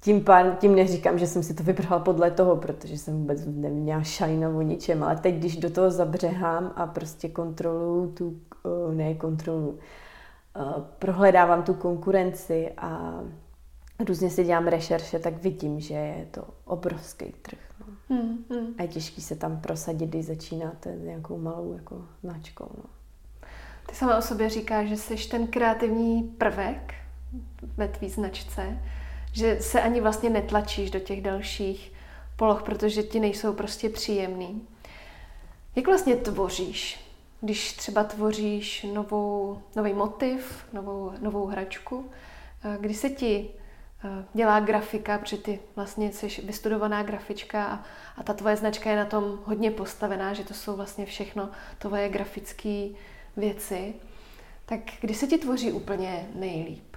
[0.00, 4.02] Tím, pár, tím neříkám, že jsem si to vybrala podle toho, protože jsem vůbec neměla
[4.02, 8.40] šajna o ničem, ale teď, když do toho zabřehám a prostě kontrolu tu,
[8.92, 10.11] ne kontrolu, Eh,
[10.98, 13.20] prohledávám tu konkurenci a
[14.08, 17.58] různě si dělám rešerše, tak vidím, že je to obrovský trh.
[17.80, 17.86] No.
[18.08, 18.74] Hmm, hmm.
[18.78, 22.70] A je těžký se tam prosadit, když začínáte s nějakou malou jako značkou.
[22.78, 22.84] No.
[23.86, 26.94] Ty sama o sobě říkáš, že jsi ten kreativní prvek
[27.76, 28.78] ve tvý značce,
[29.32, 31.92] že se ani vlastně netlačíš do těch dalších
[32.36, 34.68] poloh, protože ti nejsou prostě příjemný.
[35.76, 37.11] Jak vlastně tvoříš?
[37.42, 42.10] Když třeba tvoříš novou, nový motiv, novou, novou hračku,
[42.64, 43.50] eh, kdy se ti
[44.04, 47.82] eh, dělá grafika, protože ty vlastně jsi vystudovaná grafička a,
[48.16, 52.08] a ta tvoje značka je na tom hodně postavená, že to jsou vlastně všechno tvoje
[52.08, 52.88] grafické
[53.36, 53.94] věci,
[54.66, 56.96] tak kdy se ti tvoří úplně nejlíp?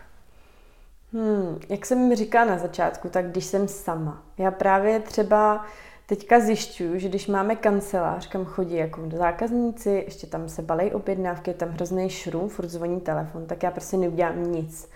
[1.14, 4.24] Hmm, jak jsem říkala na začátku, tak když jsem sama.
[4.38, 5.66] Já právě třeba
[6.08, 11.50] Teďka zjišťuju, že když máme kancelář, kam chodí jako zákazníci, ještě tam se balej objednávky,
[11.50, 14.90] je tam hrozný šrum, furt zvoní telefon, tak já prostě neudělám nic.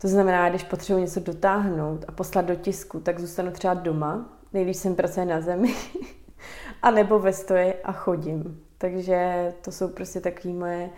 [0.00, 4.74] To znamená, když potřebuji něco dotáhnout a poslat do tisku, tak zůstanu třeba doma, nejlíp
[4.74, 5.74] jsem pracuje na zemi,
[6.82, 8.60] a nebo ve stoji a chodím.
[8.78, 10.90] Takže to jsou prostě takové moje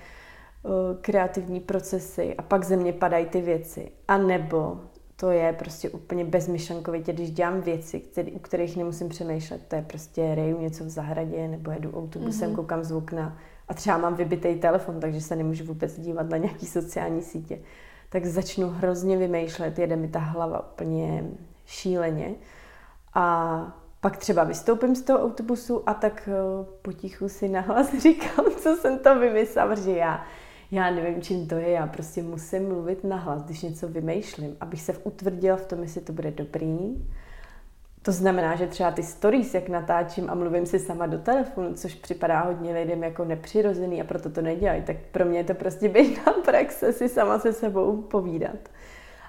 [0.63, 3.93] uh, kreativní procesy a pak ze mě padají ty věci.
[4.09, 4.81] A nebo
[5.23, 9.61] to je prostě úplně bezmyšlenkovitě, když dělám věci, který, u kterých nemusím přemýšlet.
[9.69, 12.57] To je prostě reju něco v zahradě, nebo jedu autobusem, mm-hmm.
[12.57, 16.67] koukám z okna a třeba mám vybitý telefon, takže se nemůžu vůbec dívat na nějaký
[16.67, 17.59] sociální sítě.
[18.09, 21.25] Tak začnu hrozně vymýšlet, jede mi ta hlava úplně
[21.67, 22.35] šíleně.
[23.15, 28.77] A pak třeba vystoupím z toho autobusu a tak eh, potichu si nahlas říkám, co
[28.77, 30.25] jsem to vymyslela, protože já,
[30.73, 34.93] já nevím, čím to je, já prostě musím mluvit nahlas, když něco vymýšlím, abych se
[34.97, 37.07] utvrdila v tom, jestli to bude dobrý.
[38.03, 41.95] To znamená, že třeba ty stories, jak natáčím a mluvím si sama do telefonu, což
[41.95, 45.89] připadá hodně lidem jako nepřirozený a proto to nedělají, tak pro mě je to prostě
[45.89, 48.69] běžná praxe si sama se sebou povídat.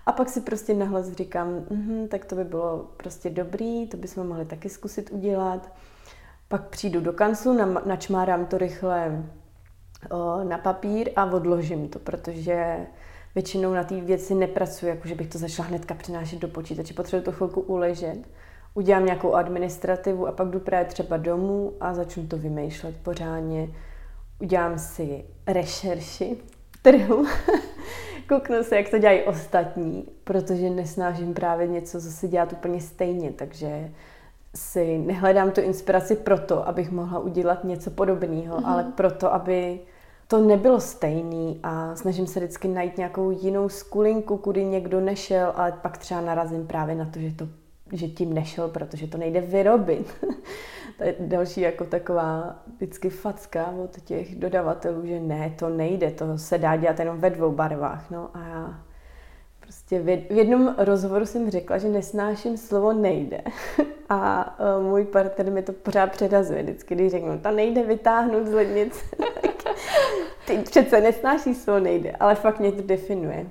[0.06, 4.28] A pak si prostě nahlas říkám, mm, tak to by bylo prostě dobrý, to bychom
[4.28, 5.74] mohli taky zkusit udělat.
[6.48, 9.24] Pak přijdu do kanclu, načmárám to rychle
[10.44, 12.78] na papír a odložím to, protože
[13.36, 16.94] většinou na té věci nepracuji, jako že bych to začala hnedka přenášet do počítače.
[16.94, 18.18] Potřebuji to chvilku uležet,
[18.74, 23.70] udělám nějakou administrativu a pak jdu právě třeba domů a začnu to vymýšlet pořádně.
[24.40, 26.38] Udělám si rešerši
[26.82, 27.26] trhu
[28.30, 33.92] kouknu se, jak to dělají ostatní, protože nesnážím právě něco zase dělat úplně stejně, takže
[34.56, 38.68] si nehledám tu inspiraci proto, abych mohla udělat něco podobného, mm-hmm.
[38.68, 39.80] ale proto, aby
[40.28, 45.72] to nebylo stejný a snažím se vždycky najít nějakou jinou skulinku, kudy někdo nešel, ale
[45.72, 47.48] pak třeba narazím právě na to, že, to,
[47.92, 50.14] že tím nešel, protože to nejde vyrobit.
[50.98, 56.38] to je další jako taková vždycky facka od těch dodavatelů, že ne, to nejde, to
[56.38, 58.12] se dá dělat jenom ve dvou barvách.
[58.12, 58.80] No a já
[60.02, 63.42] prostě v jednom rozhovoru jsem řekla, že nesnáším slovo nejde.
[64.10, 68.54] A e, můj partner mi to pořád předazuje vždycky, když řeknu, ta nejde vytáhnout z
[68.54, 69.00] lednice.
[70.48, 73.46] Ty přece nesnáší slovo nejde, ale fakt mě to definuje.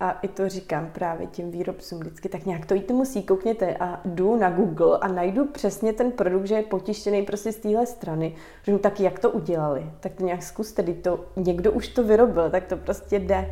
[0.00, 4.00] A i to říkám právě těm výrobcům vždycky, tak nějak to jít musí, koukněte a
[4.04, 8.34] jdu na Google a najdu přesně ten produkt, že je potištěný prostě z téhle strany.
[8.64, 9.90] Řeknu, tak jak to udělali?
[10.00, 13.50] Tak to nějak zkuste, to, někdo už to vyrobil, tak to prostě jde.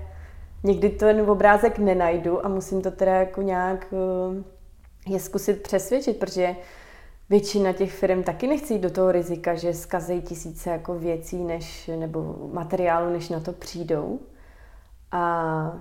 [0.64, 6.16] Někdy to ten obrázek nenajdu a musím to teda jako nějak eh, je zkusit přesvědčit,
[6.16, 6.56] protože
[7.30, 11.90] většina těch firm taky nechce jít do toho rizika, že zkazejí tisíce jako věcí než,
[11.98, 14.20] nebo materiálu, než na to přijdou.
[15.12, 15.78] A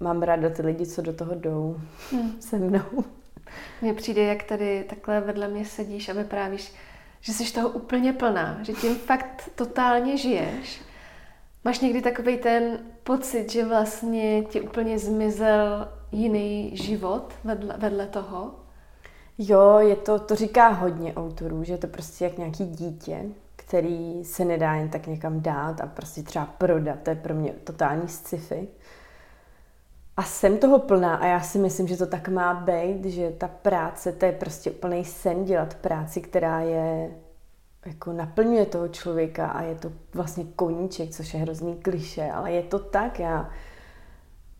[0.00, 1.76] mám ráda ty lidi, co do toho jdou
[2.10, 2.32] hmm.
[2.40, 3.04] se mnou.
[3.82, 6.72] Mně přijde, jak tady takhle vedle mě sedíš a vyprávíš,
[7.20, 10.82] že jsi toho úplně plná, že tím fakt totálně žiješ.
[11.64, 18.54] Máš někdy takový ten pocit, že vlastně ti úplně zmizel jiný život vedle, vedle toho?
[19.38, 23.24] Jo, je to, to říká hodně autorů, že je to prostě jak nějaký dítě,
[23.56, 26.98] který se nedá jen tak někam dát a prostě třeba prodat.
[27.02, 28.68] To je pro mě totální sci-fi.
[30.16, 33.48] A jsem toho plná a já si myslím, že to tak má být, že ta
[33.48, 37.10] práce, to je prostě úplný sen dělat práci, která je
[37.86, 42.62] jako naplňuje toho člověka a je to vlastně koníček, což je hrozný kliše, ale je
[42.62, 43.20] to tak.
[43.20, 43.50] Já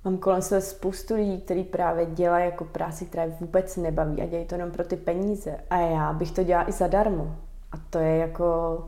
[0.05, 4.27] mám kolem sebe spoustu lidí, kteří právě dělají jako práci, která je vůbec nebaví a
[4.27, 5.57] dělají to jenom pro ty peníze.
[5.71, 7.37] A já bych to dělala i zadarmo.
[7.73, 8.79] A to je jako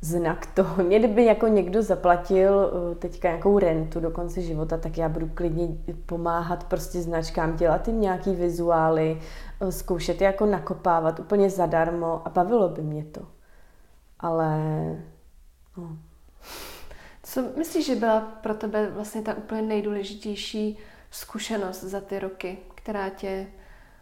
[0.00, 0.84] znak toho.
[0.84, 5.28] Mě kdyby jako někdo zaplatil eh, teďka nějakou rentu do konce života, tak já budu
[5.34, 5.68] klidně
[6.06, 9.20] pomáhat prostě značkám, dělat jim nějaký vizuály,
[9.60, 13.33] eh, zkoušet je jako nakopávat úplně zadarmo a bavilo by mě to.
[14.20, 14.58] Ale
[15.76, 15.98] no.
[17.22, 20.78] Co myslíš, že byla pro tebe vlastně ta úplně nejdůležitější
[21.10, 23.46] zkušenost za ty roky, která tě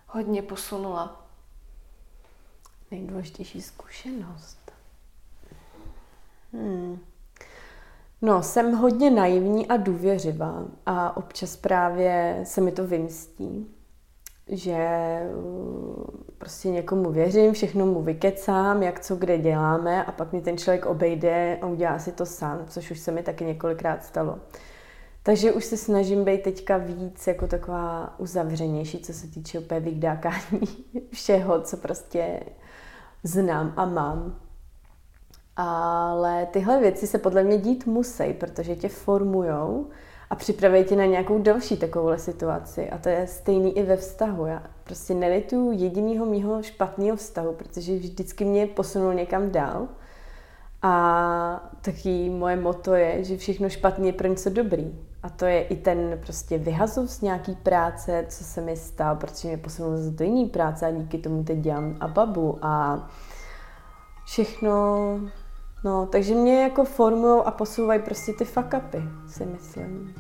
[0.07, 1.27] hodně posunula?
[2.91, 4.73] Nejdůležitější zkušenost?
[6.53, 6.99] Hmm.
[8.23, 13.75] No, jsem hodně naivní a důvěřivá a občas právě se mi to vymstí,
[14.53, 16.05] že uh,
[16.39, 20.87] prostě někomu věřím, všechno mu vykecám, jak co kde děláme a pak mi ten člověk
[20.87, 24.39] obejde a udělá si to sám, což už se mi taky několikrát stalo.
[25.23, 30.69] Takže už se snažím být teďka víc jako taková uzavřenější, co se týče úplně vykdákání
[31.13, 32.41] všeho, co prostě
[33.23, 34.37] znám a mám.
[35.57, 39.91] Ale tyhle věci se podle mě dít musí, protože tě formujou
[40.33, 42.91] a připraví tě na nějakou další takovouhle situaci.
[42.91, 44.47] A to je stejný i ve vztahu.
[44.47, 49.89] Já prostě nelituju jediného mýho špatného vztahu, protože vždycky mě posunul někam dál.
[50.83, 54.99] A taky moje moto je, že všechno špatně je pro něco dobrý.
[55.23, 59.49] A to je i ten prostě vyhazov z nějaký práce, co se mi stalo, protože
[59.49, 63.07] mě posunul z do jiný práce a díky tomu teď dělám a babu a
[64.25, 64.71] všechno
[65.85, 70.15] No, takže mě jako formují a posouvají prostě ty fuck upy, si myslím.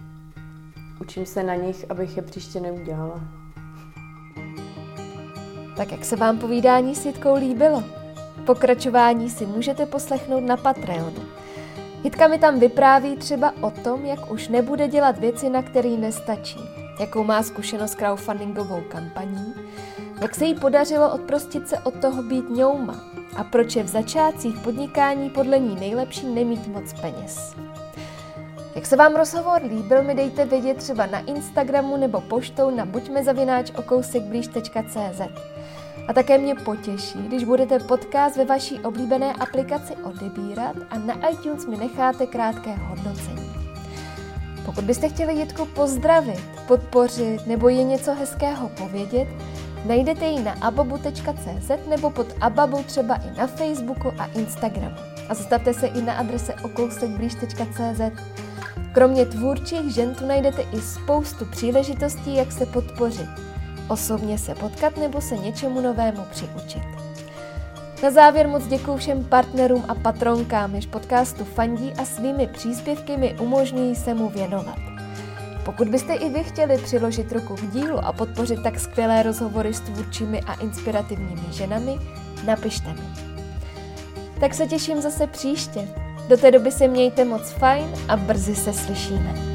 [1.01, 3.21] Učím se na nich, abych je příště neudělala.
[5.77, 7.85] Tak jak se vám povídání s Jitkou líbilo?
[8.47, 11.23] Pokračování si můžete poslechnout na Patreonu.
[12.05, 16.61] Jitka mi tam vypráví třeba o tom, jak už nebude dělat věci, na které nestačí,
[17.01, 19.55] jakou má zkušenost s crowdfundingovou kampaní,
[20.23, 23.05] jak se jí podařilo odprostit se od toho být ňouma
[23.37, 27.55] a proč je v začátcích podnikání podle ní nejlepší nemít moc peněz.
[28.75, 35.20] Jak se vám rozhovor líbil, mi dejte vědět třeba na Instagramu nebo poštou na buďmezavináč.okousekblíž.cz.
[36.09, 41.66] A také mě potěší, když budete podcast ve vaší oblíbené aplikaci odebírat a na iTunes
[41.66, 43.53] mi necháte krátké hodnocení.
[44.64, 49.29] Pokud byste chtěli Jitku pozdravit, podpořit nebo je něco hezkého povědět,
[49.85, 54.97] najdete ji na ababu.cz nebo pod ababu třeba i na Facebooku a Instagramu.
[55.28, 58.01] A zastavte se i na adrese okousekblíž.cz.
[58.93, 63.28] Kromě tvůrčích žen tu najdete i spoustu příležitostí, jak se podpořit.
[63.89, 66.83] Osobně se potkat nebo se něčemu novému přiučit.
[68.03, 73.35] Na závěr moc děkuji všem partnerům a patronkám, jež podcastu fandí a svými příspěvky mi
[73.41, 74.91] umožňují se mu věnovat.
[75.65, 79.81] Pokud byste i vy chtěli přiložit ruku k dílu a podpořit tak skvělé rozhovory s
[79.81, 81.99] tvůrčími a inspirativními ženami,
[82.47, 83.03] napište mi.
[84.41, 85.89] Tak se těším zase příště.
[86.29, 89.52] Do té doby se mějte moc fajn a brzy se slyšíme.